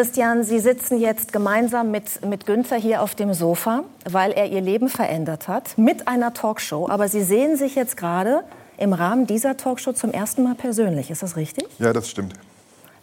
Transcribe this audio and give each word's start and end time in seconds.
Christian, 0.00 0.44
Sie 0.44 0.60
sitzen 0.60 0.98
jetzt 0.98 1.30
gemeinsam 1.30 1.90
mit, 1.90 2.24
mit 2.24 2.46
Günther 2.46 2.78
hier 2.78 3.02
auf 3.02 3.14
dem 3.14 3.34
Sofa, 3.34 3.82
weil 4.08 4.32
er 4.32 4.46
Ihr 4.46 4.62
Leben 4.62 4.88
verändert 4.88 5.46
hat, 5.46 5.76
mit 5.76 6.08
einer 6.08 6.32
Talkshow. 6.32 6.88
Aber 6.88 7.06
Sie 7.06 7.22
sehen 7.22 7.58
sich 7.58 7.74
jetzt 7.74 7.98
gerade 7.98 8.42
im 8.78 8.94
Rahmen 8.94 9.26
dieser 9.26 9.58
Talkshow 9.58 9.92
zum 9.92 10.10
ersten 10.10 10.42
Mal 10.42 10.54
persönlich. 10.54 11.10
Ist 11.10 11.22
das 11.22 11.36
richtig? 11.36 11.66
Ja, 11.78 11.92
das 11.92 12.08
stimmt. 12.08 12.32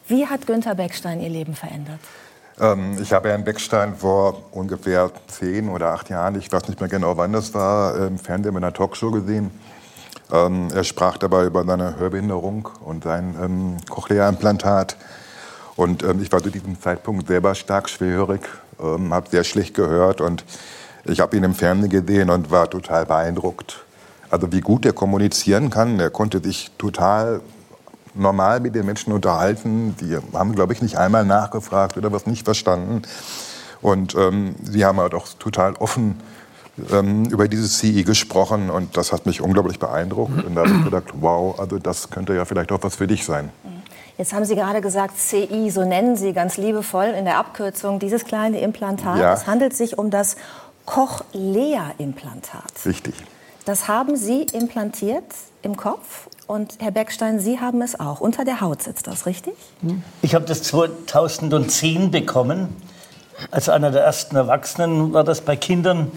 Wie 0.08 0.26
hat 0.26 0.48
Günther 0.48 0.74
Beckstein 0.74 1.22
Ihr 1.22 1.30
Leben 1.30 1.54
verändert? 1.54 2.00
Ähm, 2.60 2.98
ich 3.00 3.14
habe 3.14 3.30
Herrn 3.30 3.44
Beckstein 3.44 3.96
vor 3.96 4.46
ungefähr 4.52 5.12
zehn 5.28 5.70
oder 5.70 5.90
acht 5.90 6.10
Jahren, 6.10 6.34
ich 6.34 6.52
weiß 6.52 6.68
nicht 6.68 6.80
mehr 6.80 6.90
genau 6.90 7.16
wann 7.16 7.32
das 7.32 7.54
war, 7.54 8.08
im 8.08 8.18
Fernsehen 8.18 8.56
mit 8.56 8.64
einer 8.64 8.74
Talkshow 8.74 9.12
gesehen. 9.12 9.52
Ähm, 10.34 10.70
er 10.74 10.84
sprach 10.84 11.18
dabei 11.18 11.46
über 11.46 11.64
seine 11.64 12.00
Hörbehinderung 12.00 12.70
und 12.84 13.04
sein 13.04 13.36
ähm, 13.40 13.78
Cochlea-Implantat. 13.88 14.98
Und 15.78 16.04
ähm, 16.04 16.22
ich 16.22 16.32
war 16.32 16.44
zu 16.44 16.50
diesem 16.50 16.82
Zeitpunkt 16.82 17.28
selber 17.28 17.56
stark 17.56 17.88
schwerhörig, 17.88 18.42
ähm, 18.82 19.14
habe 19.14 19.30
sehr 19.30 19.46
schlecht 19.46 19.76
gehört 19.76 20.20
und 20.20 20.44
ich 21.06 21.22
habe 21.22 21.38
ihn 21.38 21.44
im 21.44 21.54
Fernsehen 21.54 21.90
gesehen 21.90 22.30
und 22.30 22.52
war 22.52 22.70
total 22.70 23.06
beeindruckt. 23.06 23.86
Also 24.30 24.52
wie 24.52 24.60
gut 24.60 24.86
er 24.86 24.92
kommunizieren 24.92 25.70
kann. 25.70 26.00
Er 26.00 26.10
konnte 26.10 26.44
sich 26.44 26.72
total 26.78 27.40
normal 28.14 28.60
mit 28.60 28.76
den 28.76 28.86
Menschen 28.86 29.14
unterhalten. 29.14 29.96
Die 30.02 30.18
haben, 30.34 30.54
glaube 30.54 30.74
ich, 30.74 30.82
nicht 30.82 30.98
einmal 30.98 31.24
nachgefragt 31.24 31.96
oder 31.96 32.12
was 32.12 32.26
nicht 32.26 32.44
verstanden. 32.44 33.04
Und 33.82 34.16
ähm, 34.16 34.56
sie 34.64 34.84
haben 34.84 35.00
halt 35.00 35.14
auch 35.14 35.28
total 35.40 35.76
offen 35.76 36.20
ähm, 36.92 37.26
über 37.26 37.48
dieses 37.48 37.78
CI 37.78 38.04
gesprochen 38.04 38.70
und 38.70 38.98
das 38.98 39.14
hat 39.14 39.26
mich 39.26 39.42
unglaublich 39.42 39.80
beeindruckt. 39.80 40.44
Und 40.44 40.56
da 40.56 40.62
habe 40.62 40.72
ich 40.78 40.84
gedacht, 40.84 41.14
wow, 41.22 41.58
also 41.60 41.78
das 41.80 42.10
könnte 42.10 42.34
ja 42.34 42.46
vielleicht 42.46 42.72
auch 42.72 42.82
was 42.82 42.96
für 42.96 43.08
dich 43.08 43.24
sein. 43.24 43.52
Jetzt 44.18 44.34
haben 44.34 44.46
Sie 44.46 44.56
gerade 44.56 44.82
gesagt, 44.82 45.20
CI, 45.20 45.70
so 45.70 45.84
nennen 45.84 46.16
Sie 46.16 46.34
ganz 46.34 46.58
liebevoll 46.58 47.06
in 47.06 47.26
der 47.26 47.38
Abkürzung 47.38 48.00
dieses 48.00 48.26
kleine 48.26 48.60
Implantat. 48.62 49.20
Ja. 49.20 49.34
Es 49.34 49.46
handelt 49.46 49.76
sich 49.76 50.00
um 50.00 50.10
das 50.10 50.38
Cochlea-Implantat. 50.88 52.64
Richtig. 52.86 53.14
Das 53.66 53.88
haben 53.88 54.16
Sie 54.16 54.44
implantiert 54.54 55.26
im 55.62 55.78
Kopf 55.78 56.30
und 56.48 56.76
Herr 56.80 56.92
Beckstein, 56.92 57.40
Sie 57.40 57.60
haben 57.60 57.82
es 57.82 58.00
auch. 58.00 58.22
Unter 58.22 58.46
der 58.46 58.62
Haut 58.62 58.82
sitzt 58.82 59.06
das, 59.06 59.26
richtig? 59.26 59.54
Ich 60.22 60.34
habe 60.34 60.46
das 60.46 60.64
2010 60.64 62.10
bekommen. 62.10 62.76
Als 63.52 63.70
einer 63.70 63.92
der 63.92 64.04
ersten 64.04 64.36
Erwachsenen 64.36 65.14
war 65.14 65.26
das 65.26 65.42
bei 65.42 65.56
Kindern, 65.56 66.12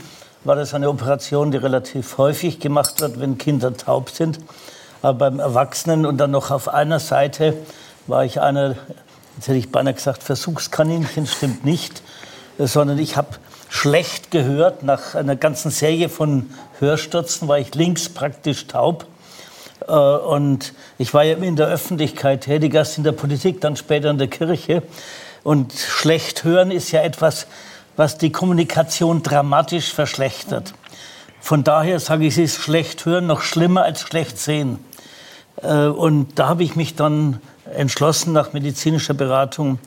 war 0.45 0.57
das 0.57 0.73
eine 0.73 0.89
Operation, 0.89 1.51
die 1.51 1.59
relativ 1.59 2.17
häufig 2.17 2.61
gemacht 2.61 3.03
wird, 3.03 3.21
wenn 3.21 3.37
Kinder 3.37 3.77
taub 3.77 4.09
sind. 4.09 4.39
Aber 5.03 5.31
beim 5.31 5.41
Erwachsenen 5.41 6.07
und 6.07 6.17
dann 6.19 6.31
noch 6.31 6.51
auf 6.51 6.69
einer 6.69 7.01
Seite 7.01 7.57
war 8.11 8.25
ich 8.25 8.41
einer, 8.41 8.75
jetzt 9.37 9.49
hätte 9.49 9.59
ich 9.59 9.71
beinahe 9.71 9.95
gesagt, 9.95 10.23
Versuchskaninchen, 10.23 11.27
stimmt 11.27 11.65
nicht, 11.65 12.03
sondern 12.59 12.99
ich 12.99 13.17
habe 13.17 13.29
schlecht 13.69 14.31
gehört. 14.33 14.83
Nach 14.83 15.15
einer 15.15 15.37
ganzen 15.37 15.71
Serie 15.71 16.09
von 16.09 16.51
Hörstürzen 16.81 17.47
war 17.49 17.59
ich 17.59 17.75
links 17.75 18.09
praktisch 18.09 18.67
taub. 18.67 19.07
Äh, 19.87 19.93
und 19.93 20.75
ich 20.99 21.15
war 21.15 21.23
ja 21.23 21.37
in 21.37 21.57
der 21.57 21.69
Öffentlichkeit 21.69 22.43
tätig, 22.43 22.75
erst 22.75 22.99
in 22.99 23.05
der 23.05 23.13
Politik, 23.13 23.61
dann 23.61 23.77
später 23.77 24.11
in 24.11 24.19
der 24.19 24.29
Kirche. 24.29 24.83
Und 25.45 25.73
schlecht 25.73 26.45
hören 26.45 26.71
ist 26.71 26.91
ja 26.91 27.01
etwas, 27.03 27.47
was 27.97 28.19
die 28.19 28.33
Kommunikation 28.33 29.23
dramatisch 29.23 29.95
verschlechtert. 29.95 30.75
Von 31.41 31.65
daher 31.65 32.01
sage 32.01 32.27
ich, 32.27 32.37
es 32.37 32.57
ist 32.57 32.63
schlecht 32.63 33.07
hören 33.07 33.27
noch 33.27 33.41
schlimmer 33.41 33.85
als 33.85 34.01
schlecht 34.01 34.39
sehen. 34.39 34.85
Äh, 35.63 35.87
und 35.87 36.39
da 36.39 36.49
habe 36.49 36.65
ich 36.65 36.77
mich 36.77 36.97
dann 36.97 37.41
entschlossen, 37.75 38.33
nach 38.33 38.53
medizinischer 38.53 39.15
Beratung 39.15 39.79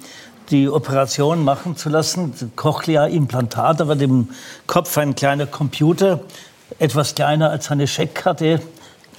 die 0.49 0.69
Operation 0.69 1.43
machen 1.43 1.75
zu 1.75 1.89
lassen. 1.89 2.33
Cochlea-Implantat, 2.55 3.81
aber 3.81 3.95
dem 3.95 4.29
Kopf 4.67 4.97
ein 4.97 5.15
kleiner 5.15 5.45
Computer, 5.45 6.19
etwas 6.79 7.15
kleiner 7.15 7.49
als 7.49 7.71
eine 7.71 7.87
Scheckkarte, 7.87 8.61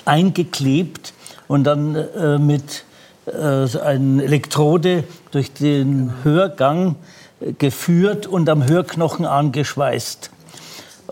eingeklebt 0.04 1.14
und 1.48 1.64
dann 1.64 1.94
äh, 1.94 2.38
mit 2.38 2.84
äh, 3.26 3.78
einer 3.78 4.22
Elektrode 4.22 5.04
durch 5.30 5.52
den 5.52 6.12
Hörgang 6.24 6.96
äh, 7.40 7.52
geführt 7.52 8.26
und 8.26 8.48
am 8.48 8.68
Hörknochen 8.68 9.24
angeschweißt. 9.24 10.30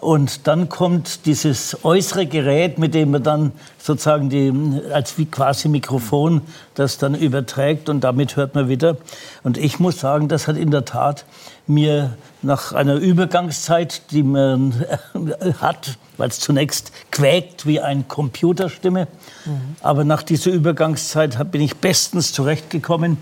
Und 0.03 0.49
dann 0.49 0.69
kommt 0.69 1.27
dieses 1.27 1.85
äußere 1.85 2.27
Gerät, 2.27 2.77
mit 2.77 2.93
dem 2.93 3.13
man 3.13 3.23
dann 3.23 3.53
sozusagen 3.79 4.31
die, 4.31 4.53
als 4.93 5.17
wie 5.17 5.27
quasi 5.27 5.69
Mikrofon 5.69 6.41
das 6.75 6.99
dann 6.99 7.15
überträgt 7.15 7.89
und 7.89 8.01
damit 8.01 8.35
hört 8.35 8.57
man 8.57 8.69
wieder. 8.69 8.97
Und 9.45 9.59
ich 9.59 9.79
muss 9.79 10.01
sagen, 10.01 10.27
das 10.27 10.49
hat 10.49 10.57
in 10.57 10.73
der 10.73 10.85
Tat 10.85 11.25
mir 11.69 12.17
nach 12.43 12.73
einer 12.73 12.97
Übergangszeit, 12.97 14.11
die 14.11 14.25
man 14.25 14.85
hat, 15.61 15.97
weil 16.17 16.31
es 16.31 16.41
zunächst 16.41 16.91
quäkt 17.13 17.65
wie 17.65 17.81
eine 17.81 18.03
Computerstimme, 18.03 19.07
mhm. 19.45 19.77
aber 19.83 20.03
nach 20.03 20.25
dieser 20.25 20.51
Übergangszeit 20.51 21.53
bin 21.53 21.61
ich 21.61 21.77
bestens 21.77 22.33
zurechtgekommen 22.33 23.19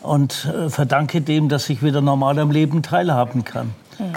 und 0.00 0.46
äh, 0.46 0.70
verdanke 0.70 1.20
dem, 1.20 1.50
dass 1.50 1.68
ich 1.68 1.82
wieder 1.82 2.00
normal 2.00 2.38
am 2.38 2.50
Leben 2.50 2.82
teilhaben 2.82 3.44
kann. 3.44 3.74
Mhm. 3.98 4.14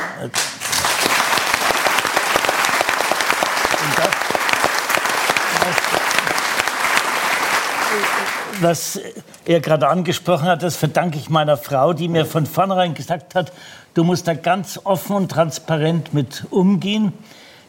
Was 8.61 8.99
er 9.45 9.59
gerade 9.59 9.87
angesprochen 9.87 10.47
hat, 10.47 10.63
das 10.63 10.75
verdanke 10.75 11.17
ich 11.17 11.29
meiner 11.29 11.57
Frau, 11.57 11.93
die 11.93 12.07
mir 12.07 12.25
von 12.25 12.45
vornherein 12.45 12.93
gesagt 12.93 13.35
hat, 13.35 13.51
du 13.93 14.03
musst 14.03 14.27
da 14.27 14.33
ganz 14.33 14.79
offen 14.83 15.15
und 15.15 15.31
transparent 15.31 16.13
mit 16.13 16.45
umgehen. 16.49 17.13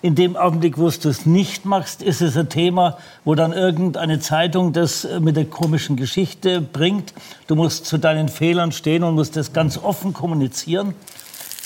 In 0.00 0.14
dem 0.14 0.36
Augenblick, 0.36 0.78
wo 0.78 0.88
du 0.88 1.08
es 1.08 1.26
nicht 1.26 1.64
machst, 1.64 2.02
ist 2.02 2.20
es 2.20 2.36
ein 2.36 2.48
Thema, 2.48 2.98
wo 3.24 3.34
dann 3.34 3.52
irgendeine 3.52 4.20
Zeitung 4.20 4.72
das 4.72 5.06
mit 5.20 5.36
der 5.36 5.46
komischen 5.46 5.96
Geschichte 5.96 6.60
bringt. 6.60 7.12
Du 7.48 7.56
musst 7.56 7.86
zu 7.86 7.98
deinen 7.98 8.28
Fehlern 8.28 8.70
stehen 8.70 9.02
und 9.02 9.14
musst 9.14 9.36
das 9.36 9.52
ganz 9.52 9.76
offen 9.76 10.12
kommunizieren. 10.12 10.94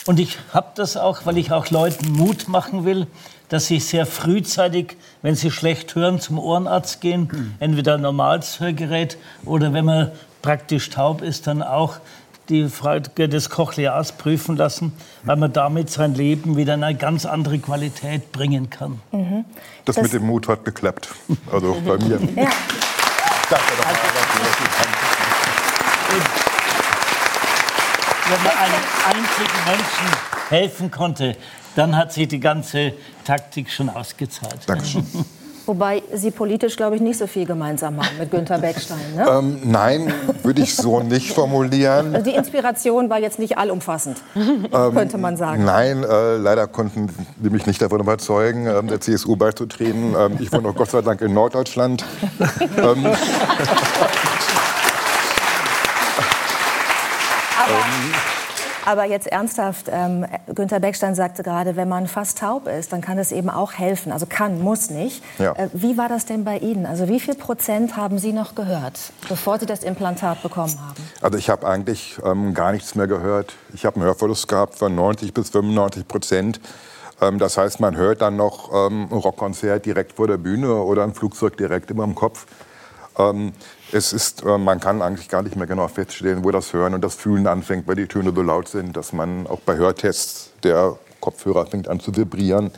Und 0.07 0.19
ich 0.19 0.39
habe 0.53 0.69
das 0.75 0.97
auch, 0.97 1.27
weil 1.27 1.37
ich 1.37 1.53
auch 1.53 1.71
Leuten 1.71 2.11
Mut 2.11 2.49
machen 2.49 2.85
will, 2.85 3.07
dass 3.53 3.67
sie 3.67 3.81
sehr 3.81 4.07
frühzeitig, 4.07 4.97
wenn 5.21 5.35
sie 5.35 5.51
schlecht 5.51 5.95
hören, 5.95 6.21
zum 6.21 6.39
Ohrenarzt 6.39 7.03
gehen. 7.03 7.29
Mhm. 7.31 7.55
Entweder 7.61 7.95
ein 7.97 8.01
normales 8.01 8.61
Hörgerät 8.61 9.19
oder 9.45 9.75
wenn 9.75 9.85
man 9.85 10.11
praktisch 10.41 10.89
taub 10.89 11.21
ist, 11.21 11.47
dann 11.47 11.63
auch 11.63 11.99
die 12.49 12.69
Frage 12.69 13.29
des 13.29 13.51
Cochlears 13.51 14.13
prüfen 14.13 14.57
lassen, 14.57 14.95
weil 15.25 15.37
man 15.37 15.53
damit 15.53 15.91
sein 15.91 16.15
Leben 16.15 16.57
wieder 16.57 16.75
in 16.75 16.83
eine 16.83 16.97
ganz 16.97 17.27
andere 17.27 17.59
Qualität 17.59 18.33
bringen 18.33 18.71
kann. 18.71 19.01
Mhm. 19.13 19.45
Das, 19.85 19.97
das, 19.97 20.05
mit 20.05 20.15
dem 20.15 20.27
Mut 20.27 20.49
hat 20.49 20.65
geklappt. 20.65 21.11
Also 21.53 21.77
bei 21.87 21.99
mir. 21.99 22.19
Ja. 22.35 22.49
Danke 23.51 23.73
nochmal. 23.77 23.95
Wenn 28.29 28.43
man 28.45 28.57
einem 28.57 28.75
einzigen 29.09 29.65
Menschen 29.67 30.19
helfen 30.49 30.91
konnte, 30.91 31.37
dann 31.77 31.97
hat 31.97 32.13
sich 32.13 32.29
die 32.29 32.41
ganze 32.41 32.93
Taktik 33.25 33.71
schon 33.71 33.89
ausgezahlt. 33.89 34.61
Dankeschön. 34.67 35.07
Wobei 35.67 36.03
Sie 36.13 36.33
politisch, 36.33 36.77
glaube 36.77 36.97
ich, 36.97 37.03
nicht 37.03 37.19
so 37.19 37.29
viel 37.29 37.47
gemeinsam 37.47 37.97
haben 37.97 38.19
mit 38.19 38.33
Günter 38.33 38.59
Beckstein. 38.59 39.15
Ne? 39.15 39.25
Ähm, 39.31 39.61
nein, 39.63 40.13
würde 40.43 40.61
ich 40.61 40.75
so 40.75 41.01
nicht 41.01 41.33
formulieren. 41.33 42.15
Also 42.17 42.31
die 42.31 42.37
Inspiration 42.37 43.09
war 43.09 43.21
jetzt 43.21 43.39
nicht 43.39 43.59
allumfassend, 43.59 44.21
ähm, 44.35 44.69
könnte 44.93 45.19
man 45.19 45.37
sagen. 45.37 45.65
Nein, 45.65 46.03
äh, 46.03 46.37
leider 46.37 46.67
konnten 46.67 47.09
Sie 47.41 47.51
mich 47.51 47.67
nicht 47.67 47.81
davon 47.81 48.01
überzeugen, 48.01 48.67
ähm, 48.67 48.89
der 48.89 49.01
CSU 49.01 49.37
beizutreten. 49.37 50.17
Ähm, 50.19 50.37
ich 50.41 50.51
wohne 50.53 50.69
auch 50.69 50.75
Gott 50.75 50.91
sei 50.91 51.01
Dank 51.01 51.21
in 51.21 51.33
Norddeutschland. 51.33 52.05
Ähm, 52.77 53.07
Aber 57.65 57.85
aber 58.85 59.05
jetzt 59.05 59.27
ernsthaft, 59.27 59.87
ähm, 59.91 60.27
Günter 60.55 60.81
Beckstein 60.81 61.15
sagte 61.15 61.43
gerade, 61.43 61.77
wenn 61.77 61.89
man 61.89 62.07
fast 62.07 62.39
taub 62.39 62.67
ist, 62.67 62.93
dann 62.93 63.01
kann 63.01 63.17
das 63.17 63.33
eben 63.33 63.51
auch 63.51 63.73
helfen. 63.73 64.13
Also 64.13 64.27
kann, 64.27 64.61
muss 64.61 64.91
nicht. 64.91 65.23
Ja. 65.39 65.53
Äh, 65.53 65.69
wie 65.73 65.97
war 65.97 66.09
das 66.09 66.27
denn 66.27 66.45
bei 66.45 66.59
Ihnen? 66.59 66.87
Also 66.87 67.09
wie 67.09 67.21
viel 67.21 67.35
Prozent 67.35 67.97
haben 67.97 68.19
Sie 68.19 68.33
noch 68.33 68.55
gehört, 68.55 69.13
bevor 69.29 69.59
Sie 69.59 69.67
das 69.67 69.83
Implantat 69.83 70.43
bekommen 70.43 70.79
haben? 70.81 71.03
Also 71.21 71.39
ich 71.39 71.49
habe 71.49 71.67
eigentlich 71.67 72.19
ähm, 72.25 72.55
gar 72.55 72.73
nichts 72.73 72.95
mehr 72.95 73.07
gehört. 73.07 73.55
Ich 73.75 73.85
habe 73.85 73.97
einen 73.97 74.05
Hörverlust 74.05 74.49
gehabt 74.49 74.77
von 74.77 74.95
90 74.95 75.33
bis 75.33 75.51
95 75.51 76.09
Prozent. 76.09 76.61
Ähm, 77.21 77.39
das 77.39 77.57
heißt, 77.57 77.81
man 77.81 77.97
hört 77.97 78.21
dann 78.21 78.37
noch 78.37 78.71
ähm, 78.73 79.09
ein 79.11 79.19
Rockkonzert 79.19 79.87
direkt 79.87 80.15
vor 80.15 80.27
der 80.27 80.39
Bühne 80.39 80.75
oder 80.75 81.05
ein 81.05 81.15
Flugzeug 81.15 81.57
direkt 81.57 81.91
immer 81.91 82.05
im 82.05 82.15
Kopf. 82.15 82.47
Es 83.93 84.13
ist, 84.15 84.43
äh, 84.43 84.59
man 84.59 84.81
kann 84.81 85.03
eigentlich 85.03 85.29
gar 85.29 85.43
nicht 85.43 85.57
mehr 85.57 85.67
genau 85.67 85.87
feststellen, 85.87 86.45
wo 86.45 86.51
das 86.51 86.73
Hören 86.73 86.95
und 86.95 87.05
das 87.05 87.15
Fühlen 87.15 87.47
anfängt, 87.47 87.87
weil 87.87 87.97
die 87.97 88.07
Töne 88.07 88.33
so 88.35 88.43
laut 88.43 88.69
sind, 88.69 88.97
dass 88.97 89.13
man 89.13 89.47
auch 89.47 89.61
bei 89.61 89.77
Hörtests 89.77 90.51
der 90.63 90.97
Kopfhörer 91.21 91.67
fängt 91.67 91.89
an 91.89 92.01
zu 92.01 92.17
vibrieren. 92.17 92.71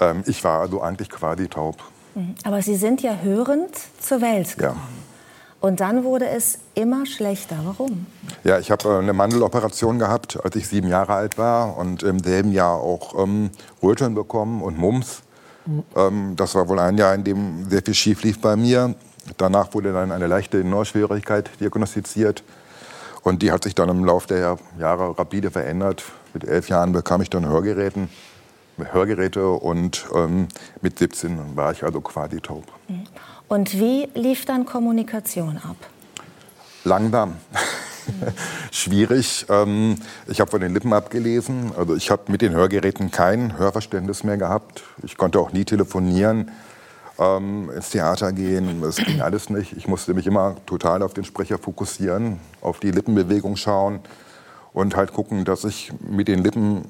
Ähm, 0.00 0.24
ich 0.26 0.42
war 0.42 0.60
also 0.60 0.80
eigentlich 0.82 1.08
quasi 1.08 1.48
taub. 1.48 1.76
Mhm. 2.14 2.34
Aber 2.44 2.62
Sie 2.62 2.74
sind 2.74 3.00
ja 3.00 3.16
hörend 3.22 3.70
zur 4.00 4.20
Welt 4.20 4.58
gekommen. 4.58 4.80
Ja. 4.80 5.04
Und 5.60 5.80
dann 5.80 6.04
wurde 6.04 6.28
es 6.28 6.58
immer 6.74 7.06
schlechter. 7.06 7.56
Warum? 7.64 8.06
Ja, 8.42 8.58
ich 8.58 8.70
habe 8.70 8.88
äh, 8.88 8.98
eine 8.98 9.12
Mandeloperation 9.12 9.98
gehabt, 9.98 10.38
als 10.44 10.56
ich 10.56 10.68
sieben 10.68 10.88
Jahre 10.88 11.14
alt 11.14 11.38
war 11.38 11.78
und 11.78 12.02
im 12.02 12.18
selben 12.18 12.52
Jahr 12.52 12.74
auch 12.74 13.22
ähm, 13.22 13.50
Röteln 13.82 14.14
bekommen 14.14 14.62
und 14.62 14.76
Mumps. 14.78 15.22
Ähm, 15.96 16.34
das 16.36 16.54
war 16.54 16.68
wohl 16.68 16.78
ein 16.78 16.98
Jahr, 16.98 17.14
in 17.14 17.24
dem 17.24 17.70
sehr 17.70 17.82
viel 17.82 17.94
schief 17.94 18.22
lief 18.22 18.40
bei 18.40 18.56
mir. 18.56 18.94
Danach 19.36 19.74
wurde 19.74 19.92
dann 19.92 20.12
eine 20.12 20.26
leichte 20.26 20.64
Neuschwierigkeit 20.64 21.50
diagnostiziert. 21.60 22.42
Und 23.22 23.42
die 23.42 23.50
hat 23.50 23.64
sich 23.64 23.74
dann 23.74 23.88
im 23.88 24.04
Laufe 24.04 24.28
der 24.28 24.58
Jahre 24.78 25.18
rapide 25.18 25.50
verändert. 25.50 26.04
Mit 26.34 26.44
elf 26.44 26.68
Jahren 26.68 26.92
bekam 26.92 27.22
ich 27.22 27.30
dann 27.30 27.46
Hörgeräten, 27.46 28.10
Hörgeräte 28.76 29.48
und 29.48 30.04
ähm, 30.14 30.48
mit 30.82 30.98
17 30.98 31.56
war 31.56 31.72
ich 31.72 31.84
also 31.84 32.00
quasi 32.00 32.40
taub. 32.40 32.64
Und 33.48 33.72
wie 33.78 34.08
lief 34.14 34.44
dann 34.44 34.66
Kommunikation 34.66 35.58
ab? 35.58 35.76
Langsam. 36.82 37.36
Schwierig. 38.70 39.46
Ähm, 39.48 39.96
ich 40.26 40.40
habe 40.40 40.50
von 40.50 40.60
den 40.60 40.74
Lippen 40.74 40.92
abgelesen. 40.92 41.72
Also 41.78 41.94
ich 41.96 42.10
habe 42.10 42.30
mit 42.30 42.42
den 42.42 42.52
Hörgeräten 42.52 43.10
kein 43.10 43.56
Hörverständnis 43.56 44.22
mehr 44.24 44.36
gehabt. 44.36 44.82
Ich 45.02 45.16
konnte 45.16 45.38
auch 45.38 45.52
nie 45.52 45.64
telefonieren 45.64 46.50
ähm, 47.18 47.70
ins 47.70 47.90
Theater 47.90 48.32
gehen. 48.32 48.80
Das 48.82 48.96
ging 48.96 49.20
alles 49.20 49.50
nicht. 49.50 49.76
Ich 49.76 49.86
musste 49.88 50.14
mich 50.14 50.26
immer 50.26 50.56
total 50.66 51.02
auf 51.02 51.14
den 51.14 51.24
Sprecher 51.24 51.58
fokussieren, 51.58 52.40
auf 52.60 52.80
die 52.80 52.90
Lippenbewegung 52.90 53.56
schauen 53.56 54.00
und 54.72 54.96
halt 54.96 55.12
gucken, 55.12 55.44
dass 55.44 55.64
ich 55.64 55.92
mit 56.00 56.28
den 56.28 56.42
Lippen, 56.42 56.84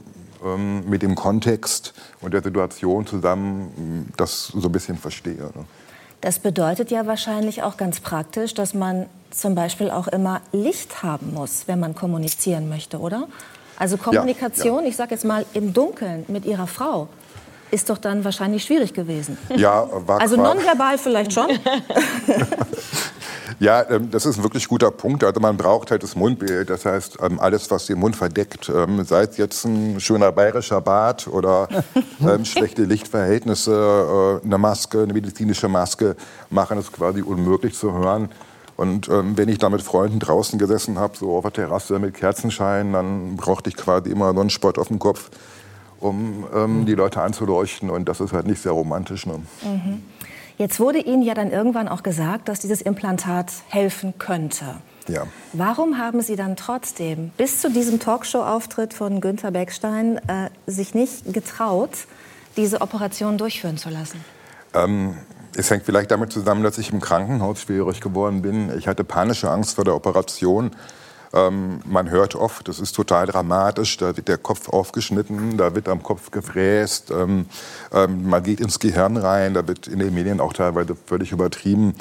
ähm, 0.44 0.88
mit 0.88 1.02
dem 1.02 1.14
Kontext 1.14 1.94
und 2.20 2.34
der 2.34 2.42
Situation 2.42 3.06
zusammen 3.06 3.72
ähm, 3.78 4.06
das 4.16 4.48
so 4.48 4.68
ein 4.68 4.72
bisschen 4.72 4.96
verstehe. 4.96 5.50
Ne? 5.54 5.64
Das 6.20 6.38
bedeutet 6.38 6.90
ja 6.90 7.06
wahrscheinlich 7.06 7.62
auch 7.62 7.76
ganz 7.76 8.00
praktisch, 8.00 8.54
dass 8.54 8.72
man 8.72 9.06
zum 9.30 9.54
Beispiel 9.54 9.90
auch 9.90 10.08
immer 10.08 10.40
Licht 10.52 11.02
haben 11.02 11.34
muss, 11.34 11.64
wenn 11.66 11.78
man 11.78 11.94
kommunizieren 11.94 12.68
möchte, 12.70 12.98
oder? 12.98 13.28
Also 13.76 13.98
Kommunikation, 13.98 14.78
ja, 14.78 14.82
ja. 14.82 14.88
ich 14.88 14.96
sage 14.96 15.10
jetzt 15.10 15.24
mal 15.24 15.44
im 15.52 15.74
Dunkeln 15.74 16.24
mit 16.28 16.46
Ihrer 16.46 16.66
Frau, 16.66 17.08
ist 17.74 17.90
doch 17.90 17.98
dann 17.98 18.24
wahrscheinlich 18.24 18.64
schwierig 18.64 18.94
gewesen. 18.94 19.36
Ja, 19.54 19.86
war 20.06 20.20
Also 20.20 20.36
nonverbal 20.36 20.96
vielleicht 20.96 21.32
schon? 21.32 21.48
Ja, 23.60 23.88
ähm, 23.88 24.10
das 24.10 24.26
ist 24.26 24.36
ein 24.36 24.42
wirklich 24.42 24.68
guter 24.68 24.90
Punkt. 24.90 25.22
Also 25.24 25.40
man 25.40 25.56
braucht 25.56 25.90
halt 25.90 26.02
das 26.02 26.16
Mundbild. 26.16 26.70
Das 26.70 26.84
heißt, 26.84 27.18
ähm, 27.22 27.38
alles, 27.38 27.70
was 27.70 27.86
den 27.86 27.98
Mund 27.98 28.16
verdeckt, 28.16 28.68
ähm, 28.68 29.04
sei 29.04 29.22
es 29.22 29.36
jetzt 29.36 29.64
ein 29.64 30.00
schöner 30.00 30.32
bayerischer 30.32 30.80
Bart 30.80 31.28
oder 31.28 31.68
schlechte 32.44 32.84
Lichtverhältnisse, 32.84 34.40
äh, 34.42 34.44
eine 34.44 34.58
Maske, 34.58 35.02
eine 35.02 35.12
medizinische 35.12 35.68
Maske, 35.68 36.16
machen 36.50 36.78
es 36.78 36.90
quasi 36.92 37.22
unmöglich 37.22 37.74
zu 37.74 37.92
hören. 37.92 38.28
Und 38.76 39.08
wenn 39.08 39.48
ich 39.48 39.58
da 39.58 39.70
mit 39.70 39.82
Freunden 39.82 40.18
draußen 40.18 40.58
gesessen 40.58 40.98
habe, 40.98 41.16
so 41.16 41.36
auf 41.36 41.44
der 41.44 41.52
Terrasse 41.52 42.00
mit 42.00 42.14
Kerzenschein, 42.14 42.92
dann 42.92 43.36
brauchte 43.36 43.70
ich 43.70 43.76
quasi 43.76 44.10
immer 44.10 44.34
so 44.34 44.40
einen 44.40 44.50
Spott 44.50 44.78
auf 44.78 44.88
dem 44.88 44.98
Kopf, 44.98 45.30
um 46.04 46.46
ähm, 46.54 46.86
die 46.86 46.94
Leute 46.94 47.22
anzuleuchten. 47.22 47.90
Und 47.90 48.08
das 48.08 48.20
ist 48.20 48.32
halt 48.32 48.46
nicht 48.46 48.60
sehr 48.62 48.72
romantisch. 48.72 49.26
Ne? 49.26 49.40
Mhm. 49.62 50.02
Jetzt 50.58 50.78
wurde 50.78 50.98
Ihnen 50.98 51.22
ja 51.22 51.34
dann 51.34 51.50
irgendwann 51.50 51.88
auch 51.88 52.02
gesagt, 52.02 52.48
dass 52.48 52.60
dieses 52.60 52.82
Implantat 52.82 53.50
helfen 53.68 54.14
könnte. 54.18 54.76
Ja. 55.08 55.26
Warum 55.52 55.98
haben 55.98 56.22
Sie 56.22 56.36
dann 56.36 56.56
trotzdem 56.56 57.30
bis 57.36 57.60
zu 57.60 57.70
diesem 57.70 57.98
Talkshow-Auftritt 57.98 58.94
von 58.94 59.20
Günter 59.20 59.50
Beckstein 59.50 60.18
äh, 60.28 60.50
sich 60.66 60.94
nicht 60.94 61.32
getraut, 61.32 61.90
diese 62.56 62.80
Operation 62.80 63.36
durchführen 63.36 63.76
zu 63.76 63.90
lassen? 63.90 64.24
Ähm, 64.74 65.16
es 65.56 65.70
hängt 65.70 65.84
vielleicht 65.84 66.10
damit 66.10 66.32
zusammen, 66.32 66.62
dass 66.62 66.78
ich 66.78 66.92
im 66.92 67.00
Krankenhaus 67.00 67.60
schwierig 67.60 68.00
geworden 68.00 68.42
bin. 68.42 68.76
Ich 68.78 68.88
hatte 68.88 69.04
panische 69.04 69.50
Angst 69.50 69.74
vor 69.74 69.84
der 69.84 69.94
Operation. 69.94 70.70
Ähm, 71.34 71.80
man 71.84 72.10
hört 72.10 72.36
oft, 72.36 72.68
das 72.68 72.78
ist 72.78 72.92
total 72.92 73.26
dramatisch, 73.26 73.96
da 73.96 74.16
wird 74.16 74.28
der 74.28 74.38
Kopf 74.38 74.68
aufgeschnitten, 74.68 75.56
da 75.56 75.74
wird 75.74 75.88
am 75.88 76.02
Kopf 76.02 76.30
gefräst, 76.30 77.10
ähm, 77.10 77.46
ähm, 77.92 78.28
man 78.28 78.44
geht 78.44 78.60
ins 78.60 78.78
Gehirn 78.78 79.16
rein, 79.16 79.52
da 79.52 79.66
wird 79.66 79.88
in 79.88 79.98
den 79.98 80.14
Medien 80.14 80.40
auch 80.40 80.52
teilweise 80.52 80.94
völlig 80.94 81.32
übertrieben. 81.32 81.94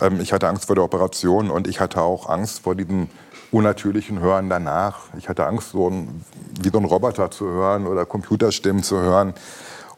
Ähm, 0.00 0.20
ich 0.20 0.32
hatte 0.32 0.46
Angst 0.46 0.66
vor 0.66 0.76
der 0.76 0.84
Operation 0.84 1.50
und 1.50 1.66
ich 1.66 1.80
hatte 1.80 2.02
auch 2.02 2.28
Angst 2.28 2.60
vor 2.60 2.76
diesem 2.76 3.08
unnatürlichen 3.50 4.20
Hören 4.20 4.48
danach. 4.48 5.06
Ich 5.18 5.28
hatte 5.28 5.46
Angst, 5.46 5.70
so 5.70 5.90
ein, 5.90 6.24
wie 6.60 6.68
so 6.68 6.78
ein 6.78 6.84
Roboter 6.84 7.32
zu 7.32 7.46
hören 7.46 7.84
oder 7.84 8.06
Computerstimmen 8.06 8.84
zu 8.84 9.00
hören. 9.00 9.34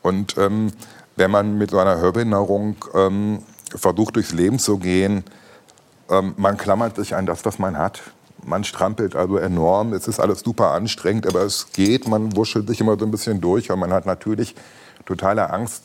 Und 0.01 0.39
ähm, 0.39 0.73
wenn 1.17 1.31
man 1.31 1.59
mit 1.59 1.71
so 1.71 1.79
einer 1.79 1.99
Hörbehinderung 1.99 2.77
ähm, 2.95 3.43
versucht, 3.77 4.17
durchs 4.17 4.33
Leben 4.33 4.59
zu 4.59 4.79
gehen, 4.79 5.25
man 6.37 6.57
klammert 6.57 6.97
sich 6.97 7.15
an 7.15 7.25
das, 7.25 7.45
was 7.45 7.61
man 7.61 7.79
hat 7.79 8.03
man 8.45 8.65
strampelt 8.65 9.17
also 9.17 9.37
enorm. 9.37 9.93
Es 9.93 10.09
ist 10.09 10.21
alles 10.21 10.41
super 10.41 10.71
anstrengend, 10.71 11.27
aber 11.27 11.43
es 11.43 11.73
geht. 11.73 12.09
Man 12.09 12.37
wuschelt 12.37 12.69
sich 12.69 12.81
immer 12.81 12.99
so 12.99 13.05
ein 13.05 13.11
bisschen 13.11 13.41
durch, 13.41 13.69
weil 13.69 13.77
man 13.77 13.93
hat 13.93 14.07
natürlich 14.07 14.55
totale 15.05 15.51
Angst, 15.51 15.85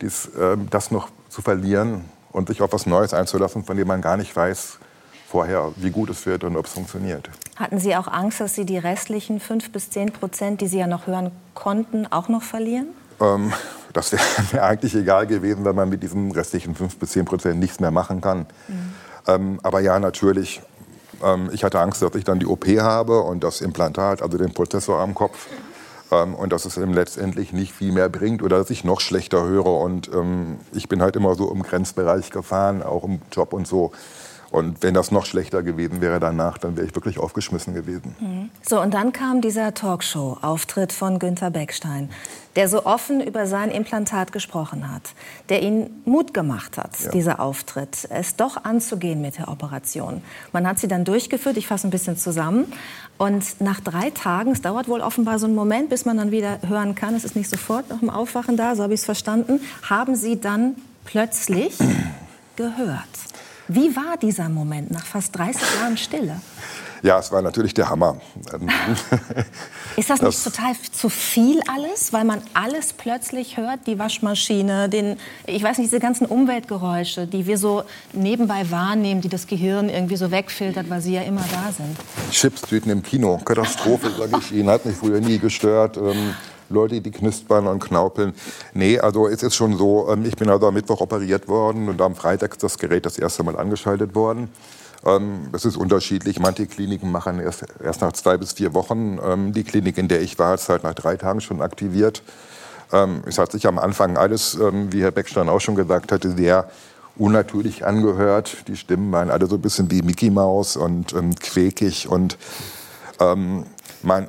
dies, 0.00 0.26
äh, 0.26 0.56
das 0.70 0.90
noch 0.90 1.08
zu 1.28 1.42
verlieren 1.42 2.04
und 2.32 2.48
sich 2.48 2.62
auf 2.62 2.72
was 2.72 2.86
Neues 2.86 3.14
einzulassen, 3.14 3.64
von 3.64 3.76
dem 3.76 3.88
man 3.88 4.00
gar 4.00 4.16
nicht 4.16 4.34
weiß 4.34 4.78
vorher, 5.28 5.72
wie 5.76 5.90
gut 5.90 6.10
es 6.10 6.26
wird 6.26 6.44
und 6.44 6.56
ob 6.56 6.66
es 6.66 6.72
funktioniert. 6.72 7.30
Hatten 7.56 7.78
Sie 7.78 7.96
auch 7.96 8.06
Angst, 8.06 8.40
dass 8.40 8.54
Sie 8.54 8.66
die 8.66 8.76
restlichen 8.76 9.40
fünf 9.40 9.72
bis 9.72 9.88
zehn 9.88 10.12
Prozent, 10.12 10.60
die 10.60 10.66
Sie 10.66 10.78
ja 10.78 10.86
noch 10.86 11.06
hören 11.06 11.30
konnten, 11.54 12.06
auch 12.10 12.28
noch 12.28 12.42
verlieren? 12.42 12.88
Ähm, 13.20 13.52
das 13.92 14.12
wäre 14.12 14.22
mir 14.52 14.62
eigentlich 14.62 14.94
egal 14.94 15.26
gewesen, 15.26 15.64
wenn 15.64 15.74
man 15.74 15.88
mit 15.88 16.02
diesen 16.02 16.32
restlichen 16.32 16.74
fünf 16.74 16.98
bis 16.98 17.10
zehn 17.10 17.24
Prozent 17.24 17.60
nichts 17.60 17.80
mehr 17.80 17.90
machen 17.90 18.20
kann. 18.20 18.40
Mhm. 18.68 18.94
Ähm, 19.26 19.60
aber 19.62 19.80
ja, 19.80 19.98
natürlich 19.98 20.60
ähm, 21.22 21.50
ich 21.52 21.64
hatte 21.64 21.80
Angst, 21.80 22.02
dass 22.02 22.14
ich 22.14 22.24
dann 22.24 22.38
die 22.38 22.46
OP 22.46 22.66
habe 22.66 23.20
und 23.20 23.42
das 23.44 23.60
Implantat, 23.60 24.22
also 24.22 24.38
den 24.38 24.52
Prozessor 24.52 25.00
am 25.00 25.14
Kopf. 25.14 25.48
Ähm, 26.10 26.34
und 26.34 26.52
dass 26.52 26.64
es 26.64 26.76
eben 26.76 26.92
letztendlich 26.92 27.52
nicht 27.52 27.72
viel 27.72 27.92
mehr 27.92 28.08
bringt 28.08 28.42
oder 28.42 28.58
dass 28.58 28.70
ich 28.70 28.84
noch 28.84 29.00
schlechter 29.00 29.44
höre. 29.44 29.66
Und 29.66 30.10
ähm, 30.12 30.58
ich 30.72 30.88
bin 30.88 31.00
halt 31.02 31.16
immer 31.16 31.34
so 31.34 31.50
im 31.50 31.62
Grenzbereich 31.62 32.30
gefahren, 32.30 32.82
auch 32.82 33.04
im 33.04 33.20
Job 33.32 33.52
und 33.52 33.66
so. 33.66 33.92
Und 34.52 34.82
wenn 34.82 34.92
das 34.92 35.10
noch 35.10 35.24
schlechter 35.24 35.62
gewesen 35.62 36.02
wäre 36.02 36.20
danach, 36.20 36.58
dann 36.58 36.76
wäre 36.76 36.86
ich 36.86 36.94
wirklich 36.94 37.18
aufgeschmissen 37.18 37.72
gewesen. 37.72 38.14
Mhm. 38.20 38.50
So, 38.60 38.82
und 38.82 38.92
dann 38.92 39.14
kam 39.14 39.40
dieser 39.40 39.72
Talkshow-Auftritt 39.72 40.92
von 40.92 41.18
Günter 41.18 41.50
Beckstein, 41.50 42.10
der 42.54 42.68
so 42.68 42.84
offen 42.84 43.22
über 43.22 43.46
sein 43.46 43.70
Implantat 43.70 44.30
gesprochen 44.30 44.92
hat, 44.92 45.14
der 45.48 45.62
ihn 45.62 46.02
Mut 46.04 46.34
gemacht 46.34 46.76
hat, 46.76 46.90
ja. 47.00 47.10
dieser 47.12 47.40
Auftritt, 47.40 48.06
es 48.10 48.36
doch 48.36 48.62
anzugehen 48.62 49.22
mit 49.22 49.38
der 49.38 49.48
Operation. 49.48 50.22
Man 50.52 50.66
hat 50.68 50.78
sie 50.78 50.86
dann 50.86 51.06
durchgeführt, 51.06 51.56
ich 51.56 51.66
fasse 51.66 51.88
ein 51.88 51.90
bisschen 51.90 52.18
zusammen. 52.18 52.70
Und 53.16 53.58
nach 53.62 53.80
drei 53.80 54.10
Tagen, 54.10 54.52
es 54.52 54.60
dauert 54.60 54.86
wohl 54.86 55.00
offenbar 55.00 55.38
so 55.38 55.46
einen 55.46 55.54
Moment, 55.54 55.88
bis 55.88 56.04
man 56.04 56.18
dann 56.18 56.30
wieder 56.30 56.58
hören 56.68 56.94
kann, 56.94 57.14
es 57.14 57.24
ist 57.24 57.36
nicht 57.36 57.48
sofort 57.48 57.88
nach 57.88 58.00
dem 58.00 58.10
Aufwachen 58.10 58.58
da, 58.58 58.76
so 58.76 58.82
habe 58.82 58.92
ich 58.92 59.00
es 59.00 59.06
verstanden, 59.06 59.60
haben 59.88 60.14
sie 60.14 60.38
dann 60.38 60.74
plötzlich 61.06 61.78
gehört. 62.56 63.08
Wie 63.74 63.94
war 63.96 64.16
dieser 64.20 64.48
Moment 64.48 64.90
nach 64.90 65.04
fast 65.04 65.36
30 65.36 65.62
Jahren 65.80 65.96
Stille? 65.96 66.40
Ja, 67.02 67.18
es 67.18 67.32
war 67.32 67.42
natürlich 67.42 67.74
der 67.74 67.88
Hammer. 67.88 68.20
Ist 69.96 70.08
das, 70.08 70.20
das, 70.20 70.22
nicht 70.22 70.44
total 70.44 70.74
zu 70.92 71.08
viel 71.08 71.60
alles, 71.66 72.12
weil 72.12 72.24
man 72.24 72.40
alles 72.54 72.92
plötzlich 72.92 73.56
hört, 73.56 73.86
die 73.88 73.98
Waschmaschine, 73.98 74.88
den, 74.88 75.16
ich 75.46 75.62
weiß 75.62 75.78
nicht, 75.78 75.90
diese 75.90 76.00
ganzen 76.00 76.26
Umweltgeräusche, 76.26 77.26
die 77.26 77.46
wir 77.46 77.58
so 77.58 77.82
nebenbei 78.12 78.70
wahrnehmen, 78.70 79.20
die 79.20 79.28
das 79.28 79.48
Gehirn 79.48 79.88
irgendwie 79.88 80.16
so 80.16 80.30
wegfiltert, 80.30 80.88
weil 80.90 81.00
sie 81.00 81.14
ja 81.14 81.22
immer 81.22 81.44
da 81.50 81.72
sind. 81.72 81.96
Chipstüten 82.30 82.92
im 82.92 83.02
Kino, 83.02 83.38
Katastrophe, 83.44 84.10
sage 84.16 84.36
ich 84.38 84.52
Ihnen, 84.52 84.70
hat 84.70 84.86
mich 84.86 84.96
früher 84.96 85.20
nie 85.20 85.38
gestört. 85.38 85.96
Ähm, 85.96 86.34
Leute, 86.72 87.00
die 87.00 87.10
knispern 87.10 87.66
und 87.66 87.78
knaupeln. 87.78 88.34
Nee, 88.74 88.98
also 88.98 89.28
es 89.28 89.42
ist 89.42 89.54
schon 89.54 89.76
so, 89.76 90.08
ähm, 90.10 90.24
ich 90.24 90.36
bin 90.36 90.50
also 90.50 90.66
am 90.66 90.74
Mittwoch 90.74 91.00
operiert 91.00 91.46
worden 91.48 91.88
und 91.88 92.00
am 92.00 92.14
Freitag 92.14 92.52
ist 92.52 92.62
das 92.62 92.78
Gerät 92.78 93.06
das 93.06 93.18
erste 93.18 93.44
Mal 93.44 93.56
angeschaltet 93.56 94.14
worden. 94.14 94.48
Ähm, 95.04 95.48
es 95.52 95.64
ist 95.64 95.76
unterschiedlich. 95.76 96.40
Manche 96.40 96.66
Kliniken 96.66 97.12
machen 97.12 97.38
erst, 97.38 97.64
erst 97.82 98.00
nach 98.00 98.12
zwei 98.12 98.36
bis 98.36 98.52
vier 98.52 98.74
Wochen. 98.74 99.18
Ähm, 99.24 99.52
die 99.52 99.64
Klinik, 99.64 99.98
in 99.98 100.08
der 100.08 100.22
ich 100.22 100.38
war, 100.38 100.54
es 100.54 100.68
halt 100.68 100.82
nach 100.82 100.94
drei 100.94 101.16
Tagen 101.16 101.40
schon 101.40 101.62
aktiviert. 101.62 102.22
Es 103.24 103.38
hat 103.38 103.50
sich 103.50 103.66
am 103.66 103.78
Anfang 103.78 104.18
alles, 104.18 104.58
wie 104.60 105.02
Herr 105.02 105.12
Beckstein 105.12 105.48
auch 105.48 105.62
schon 105.62 105.76
gesagt 105.76 106.12
hatte, 106.12 106.30
sehr 106.30 106.68
unnatürlich 107.16 107.84
angehört. 107.84 108.68
Die 108.68 108.76
Stimmen 108.76 109.12
waren 109.12 109.30
alle 109.30 109.46
so 109.46 109.56
ein 109.56 109.62
bisschen 109.62 109.90
wie 109.90 110.02
Mickey 110.02 110.30
Maus 110.30 110.76
und 110.76 111.12
ähm, 111.12 111.34
quäkig. 111.34 112.08
Und 112.08 112.38
ähm, 113.20 113.64
mein, 114.02 114.28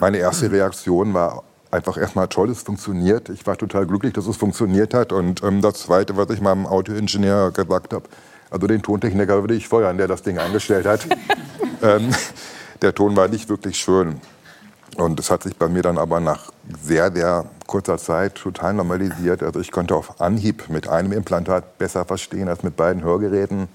meine 0.00 0.18
erste 0.18 0.50
Reaktion 0.50 1.14
war 1.14 1.44
einfach 1.72 1.96
erstmal 1.96 2.28
toll, 2.28 2.50
es 2.50 2.62
funktioniert. 2.62 3.28
Ich 3.30 3.46
war 3.46 3.56
total 3.56 3.86
glücklich, 3.86 4.12
dass 4.12 4.26
es 4.26 4.36
funktioniert 4.36 4.94
hat. 4.94 5.12
Und 5.12 5.42
ähm, 5.42 5.62
das 5.62 5.74
Zweite, 5.80 6.16
was 6.16 6.30
ich 6.30 6.40
meinem 6.40 6.66
Autoingenieur 6.66 7.50
gesagt 7.50 7.92
habe, 7.94 8.04
also 8.50 8.66
den 8.66 8.82
Tontechniker 8.82 9.40
würde 9.42 9.54
ich 9.54 9.66
feuern, 9.66 9.96
der 9.96 10.06
das 10.06 10.22
Ding 10.22 10.38
eingestellt 10.38 10.86
hat. 10.86 11.00
ähm, 11.82 12.14
der 12.82 12.94
Ton 12.94 13.16
war 13.16 13.28
nicht 13.28 13.48
wirklich 13.48 13.78
schön. 13.78 14.20
Und 14.96 15.18
es 15.18 15.30
hat 15.30 15.42
sich 15.42 15.56
bei 15.56 15.68
mir 15.68 15.80
dann 15.80 15.96
aber 15.96 16.20
nach 16.20 16.52
sehr, 16.82 17.10
sehr 17.10 17.46
kurzer 17.66 17.96
Zeit 17.96 18.34
total 18.34 18.74
normalisiert. 18.74 19.42
Also 19.42 19.58
ich 19.60 19.72
konnte 19.72 19.94
auf 19.94 20.20
Anhieb 20.20 20.68
mit 20.68 20.86
einem 20.86 21.12
Implantat 21.12 21.78
besser 21.78 22.04
verstehen 22.04 22.48
als 22.48 22.62
mit 22.62 22.76
beiden 22.76 23.02
Hörgeräten. 23.02 23.68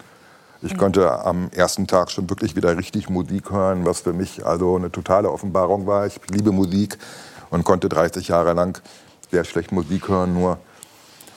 Ich 0.61 0.73
mhm. 0.73 0.77
konnte 0.77 1.25
am 1.25 1.49
ersten 1.55 1.87
Tag 1.87 2.11
schon 2.11 2.29
wirklich 2.29 2.55
wieder 2.55 2.77
richtig 2.77 3.09
Musik 3.09 3.49
hören, 3.49 3.85
was 3.85 4.01
für 4.01 4.13
mich 4.13 4.45
also 4.45 4.75
eine 4.75 4.91
totale 4.91 5.31
Offenbarung 5.31 5.87
war. 5.87 6.05
Ich 6.05 6.19
liebe 6.29 6.51
Musik 6.51 6.99
und 7.49 7.63
konnte 7.63 7.89
30 7.89 8.27
Jahre 8.27 8.53
lang 8.53 8.81
sehr 9.31 9.43
schlecht 9.43 9.71
Musik 9.71 10.07
hören 10.07 10.33
nur. 10.33 10.57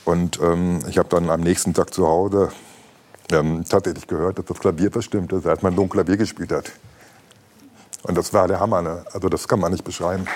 Und 0.05 0.41
ähm, 0.41 0.81
ich 0.89 0.99
habe 0.99 1.09
dann 1.09 1.31
am 1.31 1.41
nächsten 1.41 1.75
Tag 1.75 1.93
zu 1.93 2.07
Hause 2.07 2.51
ähm, 3.33 3.65
tatsächlich 3.69 4.07
gehört, 4.07 4.39
dass 4.39 4.47
das 4.47 4.59
Klavier 4.59 4.91
verstimmt 4.91 5.33
ist, 5.33 5.47
als 5.47 5.63
mein 5.63 5.77
Sohn 5.77 5.89
Klavier 5.89 6.17
gespielt 6.17 6.53
hat. 6.53 6.73
Und 8.03 8.17
das 8.17 8.33
war 8.33 8.49
der 8.49 8.61
Hammer. 8.61 8.83
Ne? 8.83 9.05
Also 9.13 9.29
das 9.29 9.47
kann 9.47 9.61
man 9.61 9.73
nicht 9.73 9.85
beschreiben. 9.85 10.27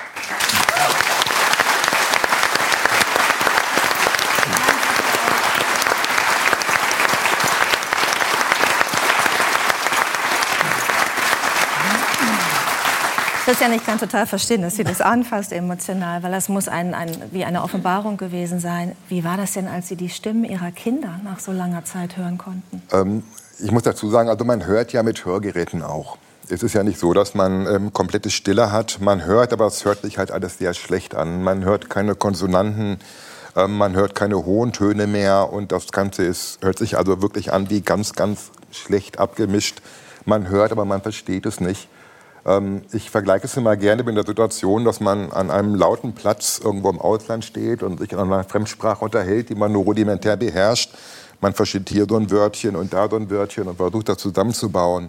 Christian, 13.45 13.75
ich 13.75 13.85
kann 13.85 13.99
total 13.99 14.27
verstehen, 14.27 14.63
dass 14.63 14.77
Sie 14.77 14.85
das 14.85 15.03
anfasst 15.03 15.53
emotional, 15.53 16.23
weil 16.23 16.33
das 16.33 16.49
muss 16.49 16.67
ein, 16.67 16.95
ein, 16.95 17.11
wie 17.31 17.45
eine 17.45 17.63
Offenbarung 17.63 18.17
gewesen 18.17 18.59
sein. 18.59 18.97
Wie 19.11 19.23
war 19.23 19.37
das 19.37 19.53
denn, 19.53 19.69
als 19.69 19.89
Sie 19.89 19.97
die 19.97 20.09
Stimmen 20.09 20.45
Ihrer 20.45 20.71
Kinder 20.71 21.21
nach 21.23 21.41
so 21.41 21.53
langer 21.53 21.85
Zeit 21.85 22.17
hören 22.17 22.39
konnten? 22.39 22.81
Ähm, 22.91 23.23
ich 23.59 23.71
muss 23.71 23.83
dazu 23.83 24.09
sagen, 24.09 24.31
also 24.31 24.47
man 24.47 24.65
hört 24.65 24.95
ja 24.95 25.03
mit 25.03 25.27
Hörgeräten 25.27 25.83
auch. 25.83 26.17
Es 26.49 26.63
ist 26.63 26.73
ja 26.73 26.83
nicht 26.83 26.99
so, 26.99 27.13
dass 27.13 27.35
man 27.35 27.67
ähm, 27.67 27.93
komplette 27.93 28.31
Stille 28.31 28.73
hat. 28.73 29.03
Man 29.03 29.27
hört, 29.27 29.53
aber 29.53 29.67
es 29.67 29.85
hört 29.85 30.01
sich 30.01 30.17
halt 30.17 30.31
alles 30.31 30.57
sehr 30.57 30.73
schlecht 30.73 31.15
an. 31.15 31.43
Man 31.43 31.67
hört 31.67 31.91
keine 31.91 32.15
Konsonanten, 32.15 32.99
ähm, 33.57 33.77
man 33.77 33.95
hört 33.95 34.15
keine 34.15 34.47
hohen 34.47 34.73
Töne 34.73 35.07
mehr 35.07 35.53
und 35.53 35.71
das 35.71 35.89
Ganze 35.89 36.25
ist, 36.25 36.61
hört 36.63 36.79
sich 36.79 36.97
also 36.97 37.21
wirklich 37.21 37.53
an 37.53 37.69
wie 37.69 37.83
ganz, 37.83 38.15
ganz 38.15 38.53
schlecht 38.71 39.19
abgemischt. 39.19 39.83
Man 40.25 40.49
hört, 40.49 40.73
aber 40.73 40.87
man 40.87 41.03
versteht 41.03 41.45
es 41.45 41.61
nicht. 41.61 41.89
Ähm, 42.47 42.83
ich 42.93 43.11
vergleiche 43.11 43.47
es 43.47 43.57
immer 43.57 43.77
gerne 43.77 44.03
mit 44.03 44.17
der 44.17 44.27
Situation, 44.27 44.85
dass 44.85 45.01
man 45.01 45.33
an 45.33 45.51
einem 45.51 45.75
lauten 45.75 46.15
Platz 46.15 46.61
irgendwo 46.63 46.91
im 46.91 47.01
Ausland 47.01 47.45
steht 47.45 47.83
und 47.83 47.99
sich 48.01 48.13
in 48.13 48.19
einer 48.19 48.45
Fremdsprache 48.45 49.05
unterhält, 49.05 49.49
die 49.49 49.55
man 49.55 49.73
nur 49.73 49.85
rudimentär 49.85 50.37
beherrscht. 50.37 50.95
Man 51.41 51.55
versteht 51.55 51.89
hier 51.89 52.07
so 52.09 52.17
ein 52.17 52.31
Wörtchen 52.31 52.77
und 52.77 52.93
da 52.93 53.09
so 53.09 53.17
ein 53.17 53.31
Wörtchen 53.31 53.69
und 53.69 53.77
versucht 53.77 54.09
das 54.09 54.19
zusammenzubauen. 54.19 55.09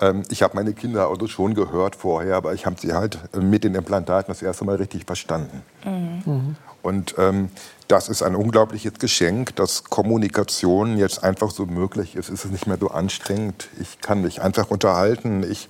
Ähm, 0.00 0.22
ich 0.30 0.42
habe 0.42 0.54
meine 0.54 0.74
Kinder 0.74 1.08
also 1.08 1.26
schon 1.26 1.54
gehört 1.54 1.96
vorher, 1.96 2.36
aber 2.36 2.54
ich 2.54 2.66
habe 2.66 2.76
sie 2.78 2.92
halt 2.92 3.18
mit 3.34 3.64
den 3.64 3.74
Implantaten 3.74 4.32
das 4.32 4.42
erste 4.42 4.64
Mal 4.64 4.76
richtig 4.76 5.04
verstanden. 5.04 5.62
Mhm. 5.84 6.56
Und 6.82 7.14
ähm, 7.18 7.48
das 7.88 8.08
ist 8.08 8.22
ein 8.22 8.36
unglaubliches 8.36 8.94
Geschenk, 8.98 9.56
dass 9.56 9.84
Kommunikation 9.84 10.98
jetzt 10.98 11.24
einfach 11.24 11.50
so 11.50 11.66
möglich 11.66 12.14
ist. 12.14 12.28
Es 12.28 12.44
ist 12.44 12.52
nicht 12.52 12.66
mehr 12.66 12.78
so 12.78 12.90
anstrengend. 12.90 13.68
Ich 13.80 14.00
kann 14.00 14.22
mich 14.22 14.40
einfach 14.40 14.70
unterhalten. 14.70 15.44
Ich 15.50 15.68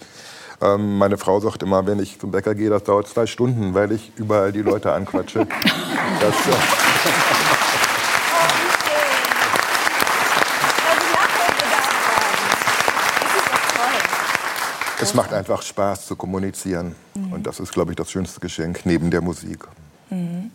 ähm, 0.60 0.98
meine 0.98 1.18
Frau 1.18 1.40
sagt 1.40 1.62
immer, 1.62 1.86
wenn 1.86 1.98
ich 1.98 2.18
zum 2.18 2.30
Bäcker 2.30 2.54
gehe, 2.54 2.70
das 2.70 2.84
dauert 2.84 3.08
zwei 3.08 3.26
Stunden, 3.26 3.74
weil 3.74 3.92
ich 3.92 4.12
überall 4.16 4.52
die 4.52 4.62
Leute 4.62 4.92
anquatsche. 4.92 5.46
das, 6.20 6.34
äh 6.34 7.36
Es 14.98 15.14
macht 15.14 15.32
einfach 15.32 15.62
Spaß 15.62 16.06
zu 16.06 16.16
kommunizieren. 16.16 16.96
Mhm. 17.14 17.32
Und 17.32 17.46
das 17.46 17.60
ist, 17.60 17.72
glaube 17.72 17.92
ich, 17.92 17.96
das 17.96 18.10
schönste 18.10 18.40
Geschenk 18.40 18.80
neben 18.84 19.10
der 19.10 19.20
Musik. 19.20 19.68
Mhm. 20.10 20.50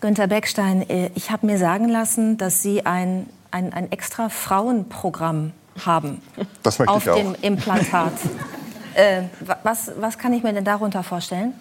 Günter 0.00 0.26
Beckstein, 0.26 0.88
äh, 0.90 1.10
ich 1.14 1.30
habe 1.30 1.46
mir 1.46 1.56
sagen 1.56 1.88
lassen, 1.88 2.36
dass 2.36 2.62
Sie 2.62 2.84
ein, 2.84 3.26
ein, 3.52 3.72
ein 3.72 3.90
extra 3.90 4.28
Frauenprogramm 4.28 5.52
haben. 5.86 6.20
Das 6.62 6.78
möchte 6.78 6.92
auf 6.92 7.04
ich 7.04 7.10
auch. 7.10 7.16
dem 7.16 7.34
Implantat. 7.40 8.12
Äh, 8.94 9.22
was, 9.62 9.90
was 9.98 10.18
kann 10.18 10.32
ich 10.32 10.42
mir 10.42 10.52
denn 10.52 10.64
darunter 10.64 11.02
vorstellen? 11.02 11.52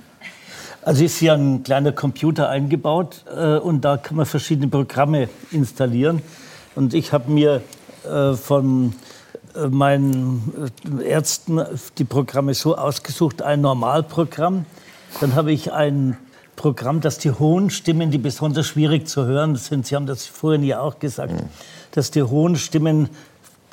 Also 0.83 1.03
ist 1.03 1.17
hier 1.17 1.33
ein 1.33 1.63
kleiner 1.63 1.91
Computer 1.91 2.49
eingebaut 2.49 3.23
äh, 3.35 3.57
und 3.57 3.81
da 3.81 3.97
kann 3.97 4.17
man 4.17 4.25
verschiedene 4.25 4.67
Programme 4.67 5.29
installieren. 5.51 6.21
Und 6.75 6.93
ich 6.93 7.13
habe 7.13 7.31
mir 7.31 7.61
äh, 8.05 8.33
von 8.33 8.93
äh, 9.55 9.67
meinen 9.67 10.71
äh, 10.99 11.09
Ärzten 11.09 11.61
die 11.97 12.03
Programme 12.03 12.53
so 12.53 12.75
ausgesucht, 12.77 13.41
ein 13.41 13.61
Normalprogramm. 13.61 14.65
Dann 15.21 15.35
habe 15.35 15.51
ich 15.51 15.71
ein 15.71 16.17
Programm, 16.55 17.01
das 17.01 17.17
die 17.17 17.31
hohen 17.31 17.69
Stimmen, 17.69 18.11
die 18.11 18.17
besonders 18.17 18.67
schwierig 18.67 19.07
zu 19.07 19.25
hören 19.25 19.55
sind, 19.55 19.87
Sie 19.87 19.95
haben 19.95 20.05
das 20.05 20.25
vorhin 20.25 20.63
ja 20.63 20.81
auch 20.81 20.99
gesagt, 20.99 21.33
dass 21.91 22.11
die 22.11 22.23
hohen 22.23 22.57
Stimmen 22.57 23.09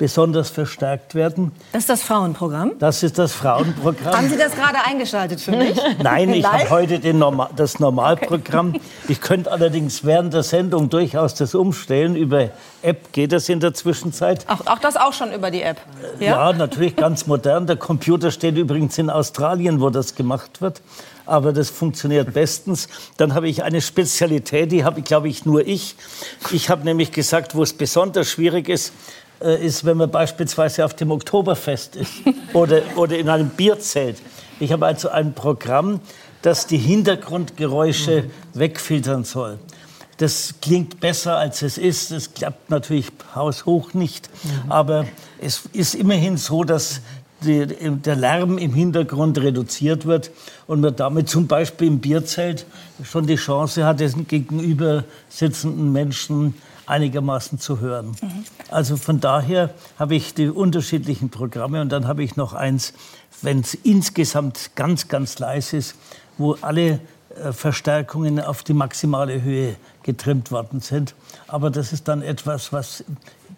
besonders 0.01 0.49
verstärkt 0.49 1.13
werden. 1.13 1.51
Das 1.73 1.83
ist 1.83 1.89
das 1.89 2.01
Frauenprogramm? 2.01 2.71
Das 2.79 3.03
ist 3.03 3.19
das 3.19 3.33
Frauenprogramm. 3.33 4.17
Haben 4.17 4.29
Sie 4.29 4.37
das 4.37 4.55
gerade 4.55 4.79
eingeschaltet 4.83 5.39
für 5.39 5.51
mich? 5.51 5.79
Nein, 6.01 6.33
ich 6.33 6.43
habe 6.43 6.71
heute 6.71 7.13
Normal, 7.13 7.49
das 7.55 7.79
Normalprogramm. 7.79 8.69
Okay. 8.69 8.81
Ich 9.07 9.19
könnte 9.19 9.51
allerdings 9.51 10.05
während 10.05 10.33
der 10.33 10.41
Sendung 10.43 10.89
durchaus 10.89 11.35
das 11.35 11.53
umstellen. 11.53 12.15
Über 12.15 12.49
App 12.81 13.11
geht 13.11 13.31
das 13.31 13.49
in 13.49 13.59
der 13.59 13.73
Zwischenzeit. 13.73 14.45
Ach, 14.47 14.61
auch 14.65 14.79
das 14.79 14.95
auch 14.95 15.13
schon 15.13 15.33
über 15.33 15.51
die 15.51 15.61
App? 15.61 15.77
Ja? 16.19 16.49
ja, 16.49 16.53
natürlich 16.53 16.95
ganz 16.95 17.27
modern. 17.27 17.67
Der 17.67 17.75
Computer 17.75 18.31
steht 18.31 18.57
übrigens 18.57 18.97
in 18.97 19.09
Australien, 19.09 19.81
wo 19.81 19.89
das 19.89 20.15
gemacht 20.15 20.61
wird 20.61 20.81
aber 21.25 21.53
das 21.53 21.69
funktioniert 21.69 22.33
bestens. 22.33 22.87
Dann 23.17 23.33
habe 23.33 23.47
ich 23.47 23.63
eine 23.63 23.81
Spezialität, 23.81 24.71
die 24.71 24.83
habe, 24.83 25.01
glaube 25.01 25.29
ich, 25.29 25.45
nur 25.45 25.65
ich. 25.65 25.95
Ich 26.51 26.69
habe 26.69 26.83
nämlich 26.83 27.11
gesagt, 27.11 27.55
wo 27.55 27.63
es 27.63 27.73
besonders 27.73 28.29
schwierig 28.29 28.67
ist, 28.69 28.93
äh, 29.43 29.65
ist, 29.65 29.85
wenn 29.85 29.97
man 29.97 30.11
beispielsweise 30.11 30.85
auf 30.85 30.93
dem 30.93 31.11
Oktoberfest 31.11 31.95
ist 31.95 32.13
oder, 32.53 32.81
oder 32.95 33.17
in 33.17 33.29
einem 33.29 33.49
Bierzelt. 33.49 34.17
Ich 34.59 34.71
habe 34.71 34.85
also 34.85 35.09
ein 35.09 35.33
Programm, 35.33 35.99
das 36.41 36.67
die 36.67 36.77
Hintergrundgeräusche 36.77 38.25
wegfiltern 38.53 39.23
soll. 39.23 39.59
Das 40.17 40.55
klingt 40.61 40.99
besser, 40.99 41.37
als 41.37 41.61
es 41.63 41.77
ist. 41.77 42.11
Es 42.11 42.33
klappt 42.33 42.69
natürlich 42.69 43.07
haushoch 43.33 43.93
nicht. 43.95 44.29
Aber 44.69 45.05
es 45.39 45.63
ist 45.73 45.95
immerhin 45.95 46.37
so, 46.37 46.63
dass 46.63 47.01
die, 47.43 47.65
der 47.65 48.15
Lärm 48.15 48.57
im 48.57 48.73
Hintergrund 48.73 49.39
reduziert 49.39 50.05
wird 50.05 50.29
und 50.67 50.81
man 50.81 50.95
damit 50.95 51.27
zum 51.27 51.47
Beispiel 51.47 51.87
im 51.87 51.99
Bierzelt 51.99 52.65
schon 53.03 53.25
die 53.25 53.35
Chance 53.35 53.85
hat, 53.85 53.99
den 53.99 54.27
gegenüber 54.27 55.05
sitzenden 55.29 55.91
Menschen 55.91 56.53
einigermaßen 56.91 57.57
zu 57.57 57.79
hören. 57.79 58.15
Mhm. 58.21 58.45
Also 58.69 58.97
von 58.97 59.19
daher 59.19 59.73
habe 59.97 60.15
ich 60.15 60.33
die 60.33 60.49
unterschiedlichen 60.49 61.29
Programme 61.29 61.81
und 61.81 61.89
dann 61.89 62.07
habe 62.07 62.23
ich 62.23 62.35
noch 62.35 62.53
eins, 62.53 62.93
wenn 63.41 63.61
es 63.61 63.73
insgesamt 63.73 64.71
ganz, 64.75 65.07
ganz 65.07 65.39
leise 65.39 65.77
ist, 65.77 65.95
wo 66.37 66.57
alle 66.61 66.99
äh, 67.39 67.53
Verstärkungen 67.53 68.39
auf 68.39 68.63
die 68.63 68.73
maximale 68.73 69.41
Höhe 69.41 69.75
getrimmt 70.03 70.51
worden 70.51 70.81
sind. 70.81 71.15
Aber 71.47 71.69
das 71.69 71.93
ist 71.93 72.07
dann 72.07 72.21
etwas, 72.21 72.73
was, 72.73 73.03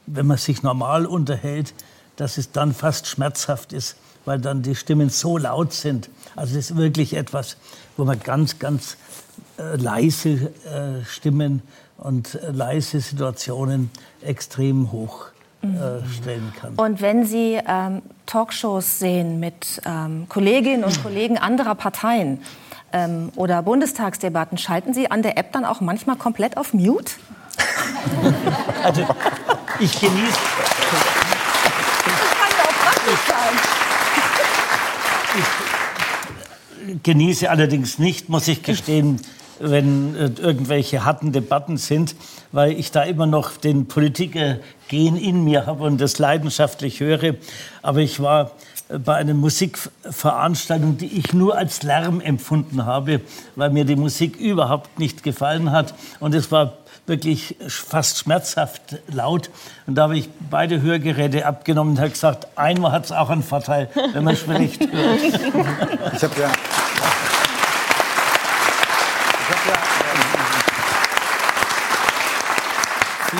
wenn 0.05 0.27
man 0.27 0.37
sich 0.37 0.61
normal 0.63 1.05
unterhält, 1.05 1.73
dass 2.15 2.37
es 2.37 2.51
dann 2.51 2.73
fast 2.73 3.07
schmerzhaft 3.07 3.73
ist, 3.73 3.95
weil 4.25 4.39
dann 4.39 4.61
die 4.61 4.75
Stimmen 4.75 5.09
so 5.09 5.37
laut 5.37 5.73
sind. 5.73 6.09
Also 6.35 6.57
es 6.57 6.69
ist 6.69 6.77
wirklich 6.77 7.15
etwas, 7.15 7.57
wo 7.97 8.05
man 8.05 8.19
ganz, 8.19 8.59
ganz 8.59 8.97
äh, 9.57 9.75
leise 9.75 10.51
äh, 10.65 11.03
Stimmen 11.05 11.63
und 12.03 12.37
leise 12.51 12.99
Situationen 12.99 13.89
extrem 14.21 14.91
hoch 14.91 15.27
äh, 15.61 16.05
stellen 16.13 16.53
kann. 16.59 16.73
Und 16.75 17.01
wenn 17.01 17.25
Sie 17.25 17.57
ähm, 17.65 18.01
Talkshows 18.25 18.99
sehen 18.99 19.39
mit 19.39 19.81
ähm, 19.85 20.27
Kolleginnen 20.27 20.83
und 20.83 21.01
Kollegen 21.01 21.37
anderer 21.37 21.75
Parteien 21.75 22.41
ähm, 22.91 23.31
oder 23.37 23.61
Bundestagsdebatten, 23.63 24.57
schalten 24.57 24.93
Sie 24.93 25.09
an 25.09 25.21
der 25.21 25.37
App 25.37 25.53
dann 25.53 25.63
auch 25.63 25.79
manchmal 25.79 26.17
komplett 26.17 26.57
auf 26.57 26.73
Mute? 26.73 27.13
also 28.83 29.07
ich 29.79 29.99
genieße. 30.01 30.37
Ich 36.87 37.03
genieße 37.03 37.49
allerdings 37.49 37.99
nicht, 37.99 38.27
muss 38.27 38.47
ich 38.49 38.63
gestehen, 38.63 39.21
wenn 39.59 40.15
äh, 40.15 40.31
irgendwelche 40.41 41.05
harten 41.05 41.31
Debatten 41.31 41.77
sind, 41.77 42.15
weil 42.51 42.71
ich 42.71 42.91
da 42.91 43.03
immer 43.03 43.25
noch 43.25 43.57
den 43.57 43.87
Politikergehen 43.87 45.17
in 45.17 45.43
mir 45.43 45.65
habe 45.65 45.83
und 45.83 45.99
das 45.99 46.19
leidenschaftlich 46.19 46.99
höre. 46.99 47.35
Aber 47.81 47.99
ich 47.99 48.19
war 48.19 48.51
äh, 48.89 48.97
bei 48.97 49.15
einer 49.15 49.33
Musikveranstaltung, 49.33 50.97
die 50.97 51.17
ich 51.17 51.33
nur 51.33 51.57
als 51.57 51.83
Lärm 51.83 52.21
empfunden 52.21 52.85
habe, 52.85 53.21
weil 53.55 53.69
mir 53.69 53.85
die 53.85 53.95
Musik 53.95 54.37
überhaupt 54.37 54.99
nicht 54.99 55.23
gefallen 55.23 55.71
hat. 55.71 55.93
Und 56.19 56.33
es 56.35 56.51
war 56.51 56.73
wirklich 57.05 57.55
fast 57.67 58.19
schmerzhaft 58.19 58.97
laut. 59.07 59.49
Und 59.87 59.95
da 59.95 60.03
habe 60.03 60.17
ich 60.17 60.29
beide 60.49 60.81
Hörgeräte 60.81 61.45
abgenommen 61.45 61.93
und 61.93 61.99
habe 61.99 62.11
gesagt, 62.11 62.47
einmal 62.55 62.91
hat 62.91 63.05
es 63.05 63.11
auch 63.11 63.29
einen 63.29 63.43
Vorteil, 63.43 63.89
wenn 64.13 64.23
man 64.23 64.37
schlecht 64.37 64.81
hört. 64.81 65.19
Ich 66.15 66.23
habe 66.23 66.39
ja 66.39 66.51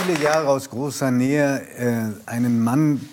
viele 0.06 0.22
Jahre 0.22 0.50
aus 0.50 0.70
großer 0.70 1.12
Nähe 1.12 1.62
äh, 1.78 2.30
einen 2.30 2.62
Mann 2.62 3.08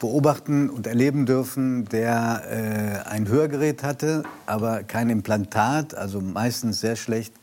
beobachten 0.00 0.68
und 0.68 0.86
erleben 0.86 1.26
dürfen, 1.26 1.84
der 1.84 3.04
äh, 3.06 3.08
ein 3.08 3.28
Hörgerät 3.28 3.84
hatte, 3.84 4.24
aber 4.44 4.82
kein 4.82 5.10
Implantat, 5.10 5.94
also 5.94 6.20
meistens 6.20 6.80
sehr 6.80 6.96
schlecht 6.96 7.34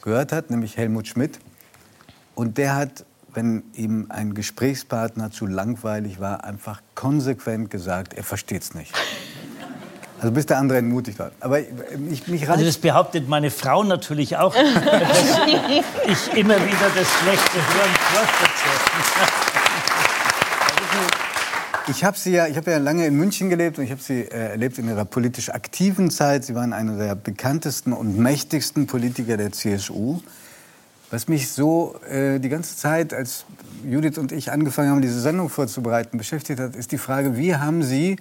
gehört 0.00 0.32
hat, 0.32 0.50
nämlich 0.50 0.78
Helmut 0.78 1.08
Schmidt. 1.08 1.40
Und 2.34 2.56
der 2.56 2.74
hat, 2.74 3.04
wenn 3.34 3.64
ihm 3.74 4.06
ein 4.08 4.32
Gesprächspartner 4.32 5.30
zu 5.30 5.46
langweilig 5.46 6.18
war, 6.18 6.44
einfach 6.44 6.80
konsequent 6.94 7.70
gesagt, 7.70 8.14
er 8.14 8.24
versteht 8.24 8.62
es 8.62 8.74
nicht. 8.74 8.94
Also 10.20 10.32
bis 10.32 10.46
der 10.46 10.58
andere 10.58 10.78
entmutigt 10.78 11.20
hat. 11.20 11.32
Aber 11.40 11.60
ich, 11.60 12.26
mich 12.26 12.48
Also 12.48 12.64
das 12.64 12.78
behauptet 12.78 13.28
meine 13.28 13.50
Frau 13.50 13.84
natürlich 13.84 14.36
auch, 14.36 14.54
dass 14.54 14.64
ich 16.06 16.36
immer 16.36 16.56
wieder 16.56 16.90
das 16.94 17.08
schlechte 17.08 17.56
Hören. 17.56 17.90
Ich 21.88 22.04
habe 22.04 22.18
sie 22.18 22.32
ja, 22.32 22.46
ich 22.46 22.56
habe 22.56 22.70
ja 22.70 22.78
lange 22.78 23.06
in 23.06 23.14
München 23.14 23.48
gelebt 23.48 23.78
und 23.78 23.84
ich 23.84 23.90
habe 23.90 24.02
sie 24.02 24.20
äh, 24.22 24.50
erlebt 24.50 24.78
in 24.78 24.88
ihrer 24.88 25.06
politisch 25.06 25.50
aktiven 25.50 26.10
Zeit. 26.10 26.44
Sie 26.44 26.54
waren 26.54 26.72
einer 26.72 26.98
der 26.98 27.14
bekanntesten 27.14 27.94
und 27.94 28.18
mächtigsten 28.18 28.86
Politiker 28.86 29.36
der 29.36 29.52
CSU. 29.52 30.20
Was 31.10 31.28
mich 31.28 31.48
so 31.48 31.98
äh, 32.10 32.38
die 32.40 32.50
ganze 32.50 32.76
Zeit, 32.76 33.14
als 33.14 33.46
Judith 33.88 34.18
und 34.18 34.32
ich 34.32 34.52
angefangen 34.52 34.90
haben, 34.90 35.00
diese 35.00 35.20
Sendung 35.20 35.48
vorzubereiten, 35.48 36.18
beschäftigt 36.18 36.60
hat, 36.60 36.76
ist 36.76 36.92
die 36.92 36.98
Frage, 36.98 37.38
wie 37.38 37.56
haben 37.56 37.82
Sie 37.82 38.16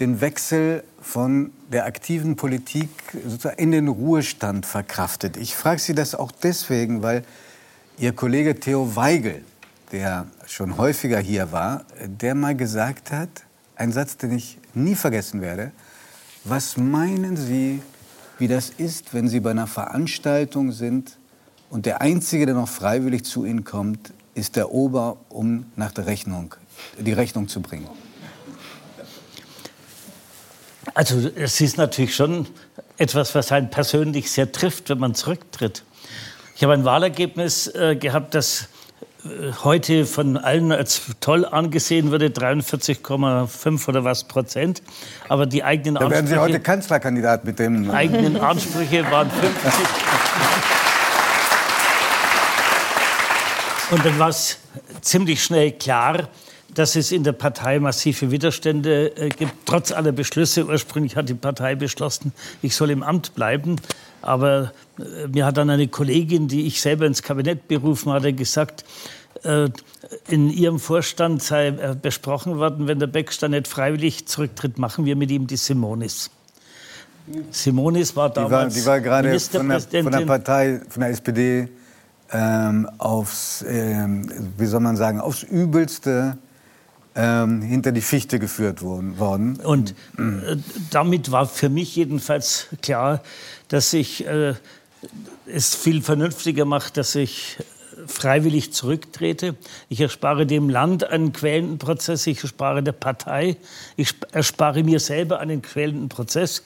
den 0.00 0.20
Wechsel 0.20 0.84
von 1.00 1.52
der 1.72 1.86
aktiven 1.86 2.36
Politik 2.36 2.88
sozusagen 3.24 3.58
in 3.58 3.72
den 3.72 3.88
Ruhestand 3.88 4.66
verkraftet? 4.66 5.36
Ich 5.36 5.54
frage 5.54 5.80
Sie 5.80 5.94
das 5.94 6.14
auch 6.14 6.32
deswegen, 6.32 7.02
weil 7.02 7.24
Ihr 7.98 8.12
Kollege 8.12 8.58
Theo 8.60 8.94
Weigel, 8.94 9.44
der 9.90 10.26
schon 10.46 10.76
häufiger 10.76 11.18
hier 11.18 11.50
war, 11.50 11.84
der 12.06 12.34
mal 12.34 12.54
gesagt 12.54 13.10
hat, 13.10 13.28
ein 13.74 13.92
Satz, 13.92 14.16
den 14.16 14.32
ich 14.32 14.58
nie 14.74 14.94
vergessen 14.94 15.40
werde, 15.40 15.72
was 16.44 16.76
meinen 16.76 17.36
Sie, 17.36 17.82
wie 18.38 18.48
das 18.48 18.70
ist, 18.70 19.14
wenn 19.14 19.28
Sie 19.28 19.40
bei 19.40 19.50
einer 19.50 19.66
Veranstaltung 19.66 20.70
sind 20.72 21.18
und 21.70 21.86
der 21.86 22.00
Einzige, 22.00 22.46
der 22.46 22.54
noch 22.54 22.68
freiwillig 22.68 23.24
zu 23.24 23.44
Ihnen 23.44 23.64
kommt, 23.64 24.12
ist 24.34 24.54
der 24.54 24.72
Ober, 24.72 25.16
um 25.28 25.66
nach 25.74 25.90
der 25.90 26.06
Rechnung, 26.06 26.54
die 26.98 27.12
Rechnung 27.12 27.48
zu 27.48 27.60
bringen? 27.60 27.88
Also 30.98 31.30
es 31.36 31.60
ist 31.60 31.78
natürlich 31.78 32.16
schon 32.16 32.48
etwas, 32.96 33.32
was 33.36 33.52
einen 33.52 33.70
persönlich 33.70 34.32
sehr 34.32 34.50
trifft, 34.50 34.90
wenn 34.90 34.98
man 34.98 35.14
zurücktritt. 35.14 35.84
Ich 36.56 36.64
habe 36.64 36.72
ein 36.72 36.84
Wahlergebnis 36.84 37.68
äh, 37.68 37.94
gehabt, 37.94 38.34
das 38.34 38.66
heute 39.62 40.06
von 40.06 40.36
allen 40.36 40.72
als 40.72 41.02
toll 41.20 41.44
angesehen 41.44 42.10
wurde, 42.10 42.30
43,5 42.30 43.88
oder 43.88 44.02
was 44.02 44.24
Prozent. 44.24 44.82
Aber 45.28 45.46
die 45.46 45.62
eigenen 45.62 46.02
da 46.02 46.10
werden 46.10 46.26
Sie 46.26 46.36
heute 46.36 46.58
Kanzlerkandidat 46.58 47.44
mit 47.44 47.60
dem. 47.60 47.92
eigenen 47.92 48.36
Ansprüche 48.36 49.08
waren 49.08 49.30
50. 49.30 49.52
Und 53.92 54.04
dann 54.04 54.18
war 54.18 54.30
es 54.30 54.58
ziemlich 55.00 55.44
schnell 55.44 55.70
klar, 55.70 56.28
dass 56.74 56.96
es 56.96 57.12
in 57.12 57.24
der 57.24 57.32
Partei 57.32 57.78
massive 57.78 58.30
Widerstände 58.30 59.16
äh, 59.16 59.28
gibt, 59.30 59.52
trotz 59.64 59.92
aller 59.92 60.12
Beschlüsse. 60.12 60.66
Ursprünglich 60.66 61.16
hat 61.16 61.28
die 61.28 61.34
Partei 61.34 61.74
beschlossen, 61.74 62.32
ich 62.62 62.74
soll 62.74 62.90
im 62.90 63.02
Amt 63.02 63.34
bleiben. 63.34 63.76
Aber 64.22 64.72
äh, 64.98 65.28
mir 65.28 65.46
hat 65.46 65.56
dann 65.56 65.70
eine 65.70 65.88
Kollegin, 65.88 66.48
die 66.48 66.66
ich 66.66 66.80
selber 66.80 67.06
ins 67.06 67.22
Kabinett 67.22 67.68
berufen 67.68 68.12
hatte, 68.12 68.32
gesagt, 68.32 68.84
äh, 69.44 69.68
in 70.28 70.50
Ihrem 70.50 70.78
Vorstand 70.78 71.42
sei 71.42 71.70
besprochen 71.70 72.58
worden, 72.58 72.86
wenn 72.86 72.98
der 72.98 73.06
Beckstein 73.06 73.52
nicht 73.52 73.68
freiwillig 73.68 74.26
zurücktritt, 74.26 74.78
machen 74.78 75.04
wir 75.04 75.16
mit 75.16 75.30
ihm 75.30 75.46
die 75.46 75.56
Simonis. 75.56 76.30
Simonis 77.50 78.16
war 78.16 78.30
damals 78.30 78.74
die 78.74 78.86
war, 78.86 79.00
die 79.00 79.06
war 79.06 79.22
gerade 79.22 79.38
von 79.38 79.68
der, 79.68 79.80
von 79.80 80.12
der 80.12 80.20
Partei, 80.20 80.80
von 80.88 81.00
der 81.00 81.10
SPD 81.10 81.68
ähm, 82.32 82.88
aufs, 82.98 83.64
ähm, 83.68 84.30
wie 84.56 84.66
soll 84.66 84.80
man 84.80 84.96
sagen, 84.96 85.20
aufs 85.20 85.42
Übelste 85.42 86.38
ähm, 87.18 87.62
hinter 87.62 87.90
die 87.90 88.00
Fichte 88.00 88.38
geführt 88.38 88.80
worden. 88.80 89.56
Und 89.56 89.90
äh, 90.16 90.56
damit 90.90 91.32
war 91.32 91.46
für 91.46 91.68
mich 91.68 91.96
jedenfalls 91.96 92.68
klar, 92.80 93.22
dass 93.66 93.92
ich 93.92 94.24
äh, 94.24 94.54
es 95.46 95.74
viel 95.74 96.00
vernünftiger 96.00 96.64
mache, 96.64 96.92
dass 96.92 97.16
ich 97.16 97.56
freiwillig 98.06 98.72
zurücktrete. 98.72 99.56
Ich 99.88 100.00
erspare 100.00 100.46
dem 100.46 100.70
Land 100.70 101.04
einen 101.04 101.32
quälenden 101.32 101.78
Prozess, 101.78 102.26
ich 102.28 102.40
erspare 102.42 102.84
der 102.84 102.92
Partei, 102.92 103.56
ich 103.96 104.14
erspare 104.30 104.84
mir 104.84 105.00
selber 105.00 105.40
einen 105.40 105.60
quälenden 105.60 106.08
Prozess 106.08 106.62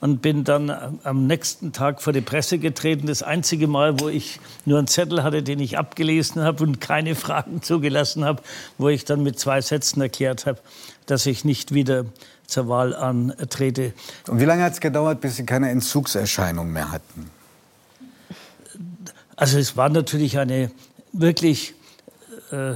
und 0.00 0.22
bin 0.22 0.44
dann 0.44 0.98
am 1.04 1.26
nächsten 1.26 1.72
Tag 1.72 2.00
vor 2.00 2.12
die 2.12 2.22
Presse 2.22 2.58
getreten. 2.58 3.06
Das 3.06 3.22
einzige 3.22 3.66
Mal, 3.66 4.00
wo 4.00 4.08
ich 4.08 4.40
nur 4.64 4.78
einen 4.78 4.86
Zettel 4.86 5.22
hatte, 5.22 5.42
den 5.42 5.60
ich 5.60 5.78
abgelesen 5.78 6.42
habe 6.42 6.64
und 6.64 6.80
keine 6.80 7.14
Fragen 7.14 7.62
zugelassen 7.62 8.24
habe, 8.24 8.42
wo 8.78 8.88
ich 8.88 9.04
dann 9.04 9.22
mit 9.22 9.38
zwei 9.38 9.60
Sätzen 9.60 10.00
erklärt 10.00 10.46
habe, 10.46 10.58
dass 11.06 11.26
ich 11.26 11.44
nicht 11.44 11.74
wieder 11.74 12.06
zur 12.46 12.68
Wahl 12.68 12.94
antrete. 12.94 13.92
Und 14.26 14.40
wie 14.40 14.44
lange 14.44 14.64
hat 14.64 14.72
es 14.72 14.80
gedauert, 14.80 15.20
bis 15.20 15.36
Sie 15.36 15.46
keine 15.46 15.70
Entzugserscheinung 15.70 16.72
mehr 16.72 16.90
hatten? 16.90 17.30
Also 19.36 19.58
es 19.58 19.76
war 19.76 19.88
natürlich 19.88 20.38
eine 20.38 20.70
wirklich 21.12 21.74
äh, 22.50 22.74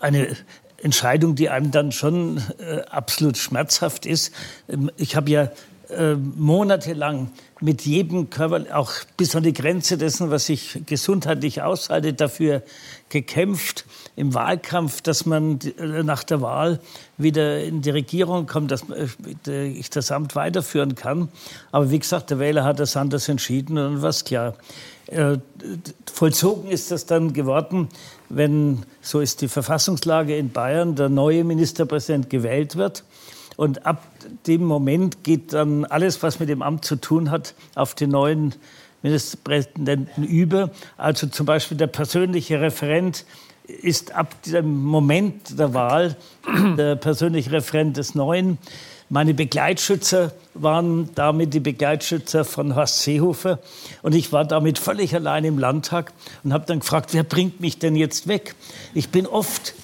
eine 0.00 0.36
Entscheidung, 0.78 1.34
die 1.34 1.48
einem 1.48 1.70
dann 1.70 1.92
schon 1.92 2.42
äh, 2.58 2.80
absolut 2.90 3.38
schmerzhaft 3.38 4.06
ist. 4.06 4.32
Ähm, 4.68 4.90
ich 4.96 5.16
habe 5.16 5.30
ja 5.30 5.50
äh, 5.94 6.16
monatelang 6.16 7.30
mit 7.60 7.82
jedem 7.82 8.30
Körper, 8.30 8.64
auch 8.76 8.92
bis 9.16 9.34
an 9.34 9.42
die 9.42 9.52
Grenze 9.52 9.96
dessen, 9.96 10.30
was 10.30 10.48
ich 10.48 10.82
gesundheitlich 10.86 11.62
aushalte, 11.62 12.12
dafür 12.12 12.62
gekämpft 13.08 13.84
im 14.16 14.34
Wahlkampf, 14.34 15.00
dass 15.00 15.26
man 15.26 15.58
äh, 15.78 16.02
nach 16.02 16.24
der 16.24 16.40
Wahl 16.40 16.80
wieder 17.16 17.62
in 17.62 17.82
die 17.82 17.90
Regierung 17.90 18.46
kommt, 18.46 18.70
dass 18.70 18.84
äh, 19.46 19.66
ich 19.66 19.90
das 19.90 20.10
Amt 20.10 20.36
weiterführen 20.36 20.94
kann. 20.94 21.28
Aber 21.72 21.90
wie 21.90 21.98
gesagt, 21.98 22.30
der 22.30 22.38
Wähler 22.38 22.64
hat 22.64 22.80
das 22.80 22.96
anders 22.96 23.28
entschieden 23.28 23.78
und 23.78 23.94
dann 23.94 24.02
war 24.02 24.10
es 24.10 24.24
klar. 24.24 24.54
Vollzogen 26.10 26.70
ist 26.70 26.90
das 26.90 27.04
dann 27.04 27.34
geworden, 27.34 27.90
wenn, 28.30 28.84
so 29.02 29.20
ist 29.20 29.42
die 29.42 29.48
Verfassungslage 29.48 30.36
in 30.36 30.50
Bayern, 30.50 30.94
der 30.94 31.10
neue 31.10 31.44
Ministerpräsident 31.44 32.30
gewählt 32.30 32.76
wird. 32.76 33.04
Und 33.56 33.86
ab 33.86 34.02
dem 34.46 34.64
Moment 34.64 35.24
geht 35.24 35.52
dann 35.52 35.84
alles, 35.84 36.22
was 36.22 36.40
mit 36.40 36.48
dem 36.48 36.62
Amt 36.62 36.84
zu 36.84 36.96
tun 36.96 37.30
hat, 37.30 37.54
auf 37.74 37.94
den 37.94 38.10
neuen 38.10 38.54
Ministerpräsidenten 39.02 40.24
über. 40.24 40.70
Also 40.96 41.26
zum 41.26 41.46
Beispiel 41.46 41.76
der 41.76 41.86
persönliche 41.86 42.60
Referent 42.60 43.24
ist 43.66 44.14
ab 44.14 44.34
dem 44.42 44.82
Moment 44.82 45.58
der 45.58 45.74
Wahl 45.74 46.16
der 46.76 46.96
persönliche 46.96 47.52
Referent 47.52 47.96
des 47.96 48.14
Neuen. 48.14 48.58
Meine 49.10 49.34
Begleitschützer 49.34 50.32
waren 50.54 51.10
damit 51.14 51.52
die 51.52 51.60
Begleitschützer 51.60 52.44
von 52.44 52.74
Horst 52.74 53.00
Seehofer. 53.00 53.58
Und 54.02 54.14
ich 54.14 54.32
war 54.32 54.44
damit 54.44 54.78
völlig 54.78 55.14
allein 55.14 55.44
im 55.44 55.58
Landtag 55.58 56.12
und 56.42 56.52
habe 56.52 56.64
dann 56.66 56.80
gefragt, 56.80 57.10
wer 57.12 57.22
bringt 57.22 57.60
mich 57.60 57.78
denn 57.78 57.96
jetzt 57.96 58.28
weg? 58.28 58.54
Ich 58.94 59.10
bin 59.10 59.26
oft 59.26 59.74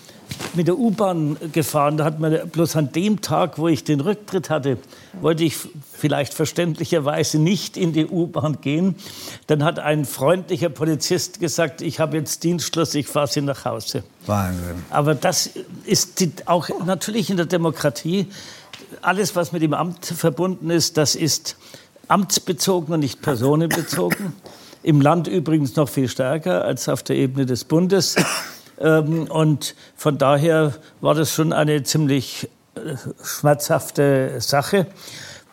mit 0.54 0.66
der 0.66 0.78
U-Bahn 0.78 1.36
gefahren. 1.52 1.96
Da 1.96 2.04
hat 2.04 2.20
man 2.20 2.48
bloß 2.50 2.76
an 2.76 2.92
dem 2.92 3.20
Tag, 3.20 3.58
wo 3.58 3.68
ich 3.68 3.84
den 3.84 4.00
Rücktritt 4.00 4.50
hatte, 4.50 4.78
wollte 5.20 5.44
ich 5.44 5.56
vielleicht 5.92 6.34
verständlicherweise 6.34 7.38
nicht 7.38 7.76
in 7.76 7.92
die 7.92 8.06
U-Bahn 8.06 8.60
gehen. 8.60 8.94
Dann 9.46 9.64
hat 9.64 9.78
ein 9.78 10.04
freundlicher 10.04 10.68
Polizist 10.68 11.40
gesagt, 11.40 11.82
ich 11.82 12.00
habe 12.00 12.16
jetzt 12.16 12.42
Dienstschluss, 12.44 12.94
ich 12.94 13.06
fahre 13.06 13.26
Sie 13.26 13.40
nach 13.40 13.64
Hause. 13.64 14.02
Wahnsinn. 14.26 14.84
Aber 14.90 15.14
das 15.14 15.50
ist 15.84 16.24
auch 16.46 16.68
natürlich 16.84 17.30
in 17.30 17.36
der 17.36 17.46
Demokratie 17.46 18.26
alles, 19.02 19.36
was 19.36 19.52
mit 19.52 19.62
dem 19.62 19.74
Amt 19.74 20.06
verbunden 20.06 20.70
ist, 20.70 20.96
das 20.96 21.14
ist 21.14 21.56
amtsbezogen 22.08 22.92
und 22.94 23.00
nicht 23.00 23.22
personenbezogen. 23.22 24.32
Im 24.82 25.00
Land 25.00 25.28
übrigens 25.28 25.76
noch 25.76 25.88
viel 25.88 26.08
stärker 26.08 26.64
als 26.64 26.88
auf 26.88 27.02
der 27.02 27.16
Ebene 27.16 27.46
des 27.46 27.64
Bundes. 27.64 28.16
Ähm, 28.80 29.24
und 29.30 29.74
von 29.96 30.18
daher 30.18 30.74
war 31.00 31.14
das 31.14 31.32
schon 31.32 31.52
eine 31.52 31.82
ziemlich 31.82 32.48
äh, 32.74 32.96
schmerzhafte 33.22 34.40
Sache. 34.40 34.86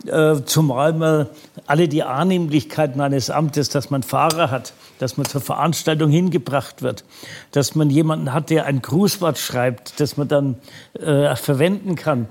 Äh, 0.06 0.44
zumal 0.46 0.94
man 0.94 1.28
alle 1.66 1.88
die 1.88 2.04
Annehmlichkeiten 2.04 3.02
eines 3.02 3.30
Amtes, 3.32 3.70
dass 3.70 3.90
man 3.90 4.04
Fahrer 4.04 4.52
hat, 4.52 4.74
dass 5.00 5.18
man 5.18 5.26
zur 5.26 5.42
Veranstaltung 5.42 6.12
hingebracht 6.12 6.84
wird, 6.84 7.04
dass 7.52 7.74
man 7.74 7.90
jemanden 7.90 8.32
hat, 8.32 8.52
der 8.52 8.66
ein 8.66 8.82
Grußwort 8.82 9.40
schreibt, 9.40 10.00
das 10.00 10.16
man 10.16 10.28
dann 10.28 10.56
äh, 10.94 11.36
verwenden 11.36 11.96
kann, 11.96 12.28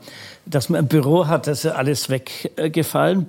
dass 0.46 0.68
man 0.68 0.84
ein 0.84 0.88
Büro 0.88 1.26
hat, 1.26 1.48
das 1.48 1.64
ist 1.64 1.72
alles 1.72 2.08
weggefallen. 2.08 3.26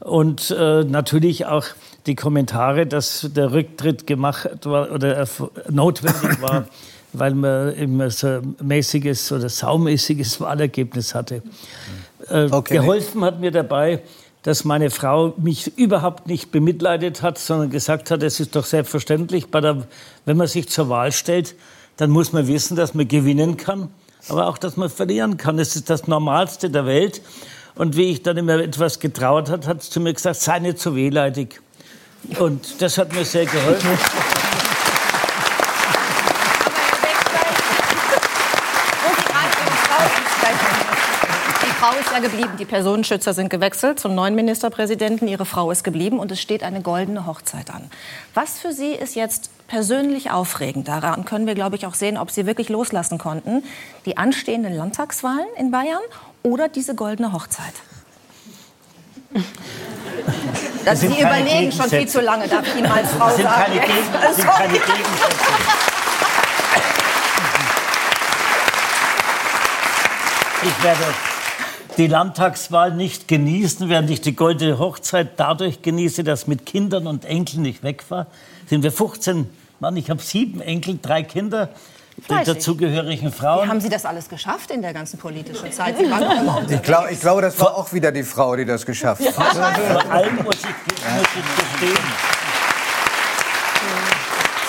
Und 0.00 0.50
äh, 0.50 0.82
natürlich 0.84 1.46
auch 1.46 1.64
die 2.06 2.16
Kommentare, 2.16 2.86
dass 2.86 3.30
der 3.34 3.52
Rücktritt 3.52 4.06
gemacht 4.06 4.48
war 4.64 4.90
oder 4.90 5.26
notwendig 5.70 6.42
war, 6.42 6.66
weil 7.18 7.34
man 7.34 7.72
immer 7.74 8.10
so 8.10 8.26
ein 8.26 8.56
mäßiges 8.62 9.32
oder 9.32 9.48
saumäßiges 9.48 10.40
Wahlergebnis 10.40 11.14
hatte. 11.14 11.42
Äh, 12.28 12.48
okay. 12.50 12.78
Geholfen 12.78 13.24
hat 13.24 13.40
mir 13.40 13.50
dabei, 13.50 14.02
dass 14.42 14.64
meine 14.64 14.90
Frau 14.90 15.34
mich 15.38 15.76
überhaupt 15.76 16.28
nicht 16.28 16.52
bemitleidet 16.52 17.22
hat, 17.22 17.38
sondern 17.38 17.70
gesagt 17.70 18.10
hat, 18.10 18.22
es 18.22 18.38
ist 18.38 18.54
doch 18.54 18.64
selbstverständlich, 18.64 19.46
der, 19.50 19.86
wenn 20.24 20.36
man 20.36 20.46
sich 20.46 20.68
zur 20.68 20.88
Wahl 20.88 21.10
stellt, 21.12 21.56
dann 21.96 22.10
muss 22.10 22.32
man 22.32 22.46
wissen, 22.46 22.76
dass 22.76 22.94
man 22.94 23.08
gewinnen 23.08 23.56
kann, 23.56 23.88
aber 24.28 24.46
auch, 24.46 24.58
dass 24.58 24.76
man 24.76 24.88
verlieren 24.88 25.36
kann. 25.36 25.56
Das 25.56 25.74
ist 25.76 25.90
das 25.90 26.06
Normalste 26.06 26.70
der 26.70 26.86
Welt. 26.86 27.22
Und 27.74 27.96
wie 27.96 28.10
ich 28.10 28.22
dann 28.22 28.36
immer 28.36 28.58
etwas 28.58 29.00
getraut 29.00 29.50
hat, 29.50 29.66
hat 29.66 29.82
sie 29.82 29.90
zu 29.90 30.00
mir 30.00 30.14
gesagt, 30.14 30.36
sei 30.36 30.58
nicht 30.60 30.78
so 30.78 30.94
wehleidig. 30.94 31.60
Und 32.38 32.80
das 32.80 32.98
hat 32.98 33.12
mir 33.12 33.24
sehr 33.24 33.46
geholfen. 33.46 33.90
Frau 41.86 42.00
ist 42.00 42.10
ja 42.10 42.18
geblieben. 42.18 42.50
Die 42.58 42.64
Personenschützer 42.64 43.32
sind 43.32 43.48
gewechselt 43.48 44.00
zum 44.00 44.16
neuen 44.16 44.34
Ministerpräsidenten. 44.34 45.28
Ihre 45.28 45.44
Frau 45.44 45.70
ist 45.70 45.84
geblieben 45.84 46.18
und 46.18 46.32
es 46.32 46.40
steht 46.40 46.64
eine 46.64 46.80
goldene 46.80 47.26
Hochzeit 47.26 47.70
an. 47.70 47.88
Was 48.34 48.58
für 48.58 48.72
Sie 48.72 48.90
ist 48.90 49.14
jetzt 49.14 49.50
persönlich 49.68 50.32
aufregend? 50.32 50.88
Daran 50.88 51.24
können 51.24 51.46
wir, 51.46 51.54
glaube 51.54 51.76
ich, 51.76 51.86
auch 51.86 51.94
sehen, 51.94 52.18
ob 52.18 52.32
Sie 52.32 52.44
wirklich 52.44 52.70
loslassen 52.70 53.18
konnten. 53.18 53.62
Die 54.04 54.16
anstehenden 54.16 54.74
Landtagswahlen 54.74 55.46
in 55.58 55.70
Bayern 55.70 56.00
oder 56.42 56.68
diese 56.68 56.96
goldene 56.96 57.32
Hochzeit? 57.32 57.74
Das 60.84 61.02
Sie 61.02 61.06
überlegen 61.06 61.70
schon 61.70 61.88
viel 61.88 62.08
zu 62.08 62.20
lange, 62.20 62.48
darf 62.48 62.66
ich 62.66 62.74
Ihnen 62.74 62.90
als 62.90 63.12
Frau 63.12 63.28
sind 63.28 63.44
sagen. 63.44 63.62
Keine 63.62 63.80
Gegen, 63.80 64.34
sind 64.34 64.48
keine. 64.48 64.74
Ich 70.62 70.82
werde 70.82 71.35
die 71.96 72.06
Landtagswahl 72.06 72.92
nicht 72.94 73.26
genießen, 73.26 73.88
während 73.88 74.10
ich 74.10 74.20
die 74.20 74.36
goldene 74.36 74.78
Hochzeit 74.78 75.38
dadurch 75.38 75.82
genieße, 75.82 76.24
dass 76.24 76.46
mit 76.46 76.66
Kindern 76.66 77.06
und 77.06 77.24
Enkeln 77.24 77.62
nicht 77.62 77.82
weg 77.82 78.04
war. 78.10 78.26
Sind 78.66 78.82
wir 78.82 78.92
15 78.92 79.48
Mann, 79.80 79.96
ich 79.96 80.10
habe 80.10 80.20
sieben 80.20 80.60
Enkel, 80.60 80.98
drei 81.00 81.22
Kinder. 81.22 81.70
Die 82.30 82.44
dazugehörigen 82.44 83.30
Frauen. 83.30 83.66
Wie 83.66 83.68
haben 83.68 83.80
Sie 83.80 83.90
das 83.90 84.06
alles 84.06 84.26
geschafft 84.26 84.70
in 84.70 84.80
der 84.80 84.94
ganzen 84.94 85.18
politischen 85.18 85.70
Zeit? 85.70 85.96
ich, 86.00 86.82
glaube, 86.82 87.10
ich 87.10 87.20
glaube, 87.20 87.42
das 87.42 87.60
war 87.60 87.76
auch 87.76 87.92
wieder 87.92 88.10
die 88.10 88.22
Frau, 88.22 88.56
die 88.56 88.64
das 88.64 88.86
geschafft 88.86 89.20
hat. 89.36 89.54
Vor 89.54 90.10
allem 90.10 90.36
muss 90.36 90.54
ich, 90.54 90.64
muss 90.64 91.26
ich 91.36 91.80
gestehen, 91.80 92.04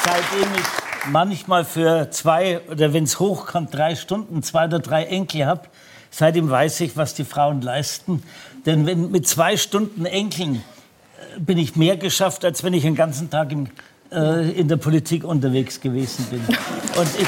seitdem 0.04 0.54
ich 0.56 1.10
manchmal 1.10 1.64
für 1.64 2.12
zwei 2.12 2.60
oder 2.70 2.92
wenn 2.92 3.06
es 3.06 3.18
hochkommt, 3.18 3.74
drei 3.74 3.96
Stunden, 3.96 4.44
zwei 4.44 4.66
oder 4.66 4.80
drei 4.80 5.06
Enkel 5.06 5.46
habe, 5.46 5.62
Seitdem 6.12 6.50
weiß 6.50 6.82
ich, 6.82 6.98
was 6.98 7.14
die 7.14 7.26
Frauen 7.26 7.62
leisten. 7.62 8.24
Denn 8.66 8.86
wenn, 8.86 9.12
mit 9.12 9.28
zwei 9.28 9.58
Stunden 9.58 10.06
Enkeln 10.06 10.56
äh, 10.56 11.40
bin 11.40 11.58
ich 11.58 11.76
mehr 11.76 11.98
geschafft, 11.98 12.46
als 12.46 12.64
wenn 12.64 12.74
ich 12.74 12.84
den 12.84 12.96
ganzen 12.96 13.30
Tag 13.30 13.52
im, 13.52 13.68
äh, 14.12 14.52
in 14.52 14.68
der 14.68 14.78
Politik 14.78 15.24
unterwegs 15.24 15.80
gewesen 15.80 16.26
bin. 16.30 16.40
Und 16.40 17.10
ich, 17.16 17.22
ich 17.22 17.28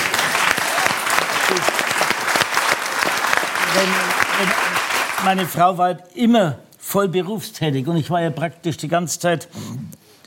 wenn, 3.76 3.86
wenn, 3.86 4.50
meine 5.26 5.46
Frau 5.46 5.78
war 5.78 5.98
immer 6.16 6.60
voll 6.78 7.08
berufstätig 7.08 7.88
und 7.88 7.98
ich 7.98 8.10
war 8.10 8.22
ja 8.22 8.32
praktisch 8.32 8.78
die 8.78 8.88
ganze 8.88 9.20
Zeit 9.20 9.48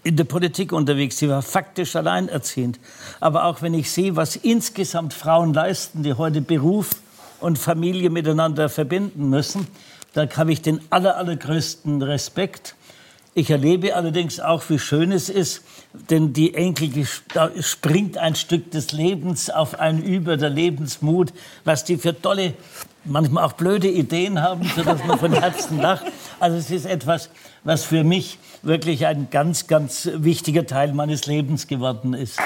in 0.04 0.16
der 0.16 0.24
Politik 0.24 0.72
unterwegs. 0.72 1.18
Sie 1.18 1.28
war 1.28 1.42
faktisch 1.42 1.96
alleinerziehend. 1.96 2.78
Aber 3.20 3.44
auch 3.44 3.62
wenn 3.62 3.74
ich 3.74 3.90
sehe, 3.90 4.16
was 4.16 4.36
insgesamt 4.36 5.14
Frauen 5.14 5.54
leisten, 5.54 6.02
die 6.02 6.14
heute 6.14 6.40
Beruf 6.40 6.90
und 7.42 7.59
Familie 7.59 8.09
miteinander 8.11 8.68
verbinden 8.68 9.28
müssen. 9.28 9.66
Da 10.14 10.26
habe 10.37 10.52
ich 10.52 10.62
den 10.62 10.81
aller, 10.90 11.16
allergrößten 11.16 12.02
Respekt. 12.02 12.74
Ich 13.35 13.50
erlebe 13.50 13.96
allerdings 13.96 14.40
auch, 14.40 14.62
wie 14.68 14.78
schön 14.78 15.11
es 15.11 15.31
ist, 15.31 15.62
denn 16.11 16.35
die 16.35 16.55
Enkel, 16.55 16.90
da 17.33 17.50
springt 17.61 18.18
ein 18.18 18.35
Stück 18.35 18.70
des 18.70 18.92
Lebens 18.92 19.48
auf 19.48 19.81
einen 19.81 20.02
über, 20.02 20.37
der 20.37 20.50
Lebensmut, 20.50 21.33
was 21.64 21.85
die 21.85 21.96
für 21.96 22.20
tolle, 22.20 22.52
manchmal 23.05 23.44
auch 23.44 23.55
blöde 23.55 23.88
Ideen 23.88 24.42
haben, 24.42 24.70
sodass 24.76 25.02
man 25.05 25.18
von 25.18 25.33
Herzen 25.33 25.81
lacht. 25.81 26.05
Also 26.40 26.59
es 26.59 26.70
ist 26.70 26.85
etwas, 26.85 27.31
was 27.64 27.85
für 27.85 28.05
mich 28.05 28.38
wirklich 28.62 29.07
ein 29.07 29.28
ganz, 29.31 29.66
ganz 29.66 30.11
wichtiger 30.14 30.66
Teil 30.66 30.92
meines 30.92 31.26
Lebens 31.26 31.66
geworden 31.66 32.12
ist. 32.12 32.38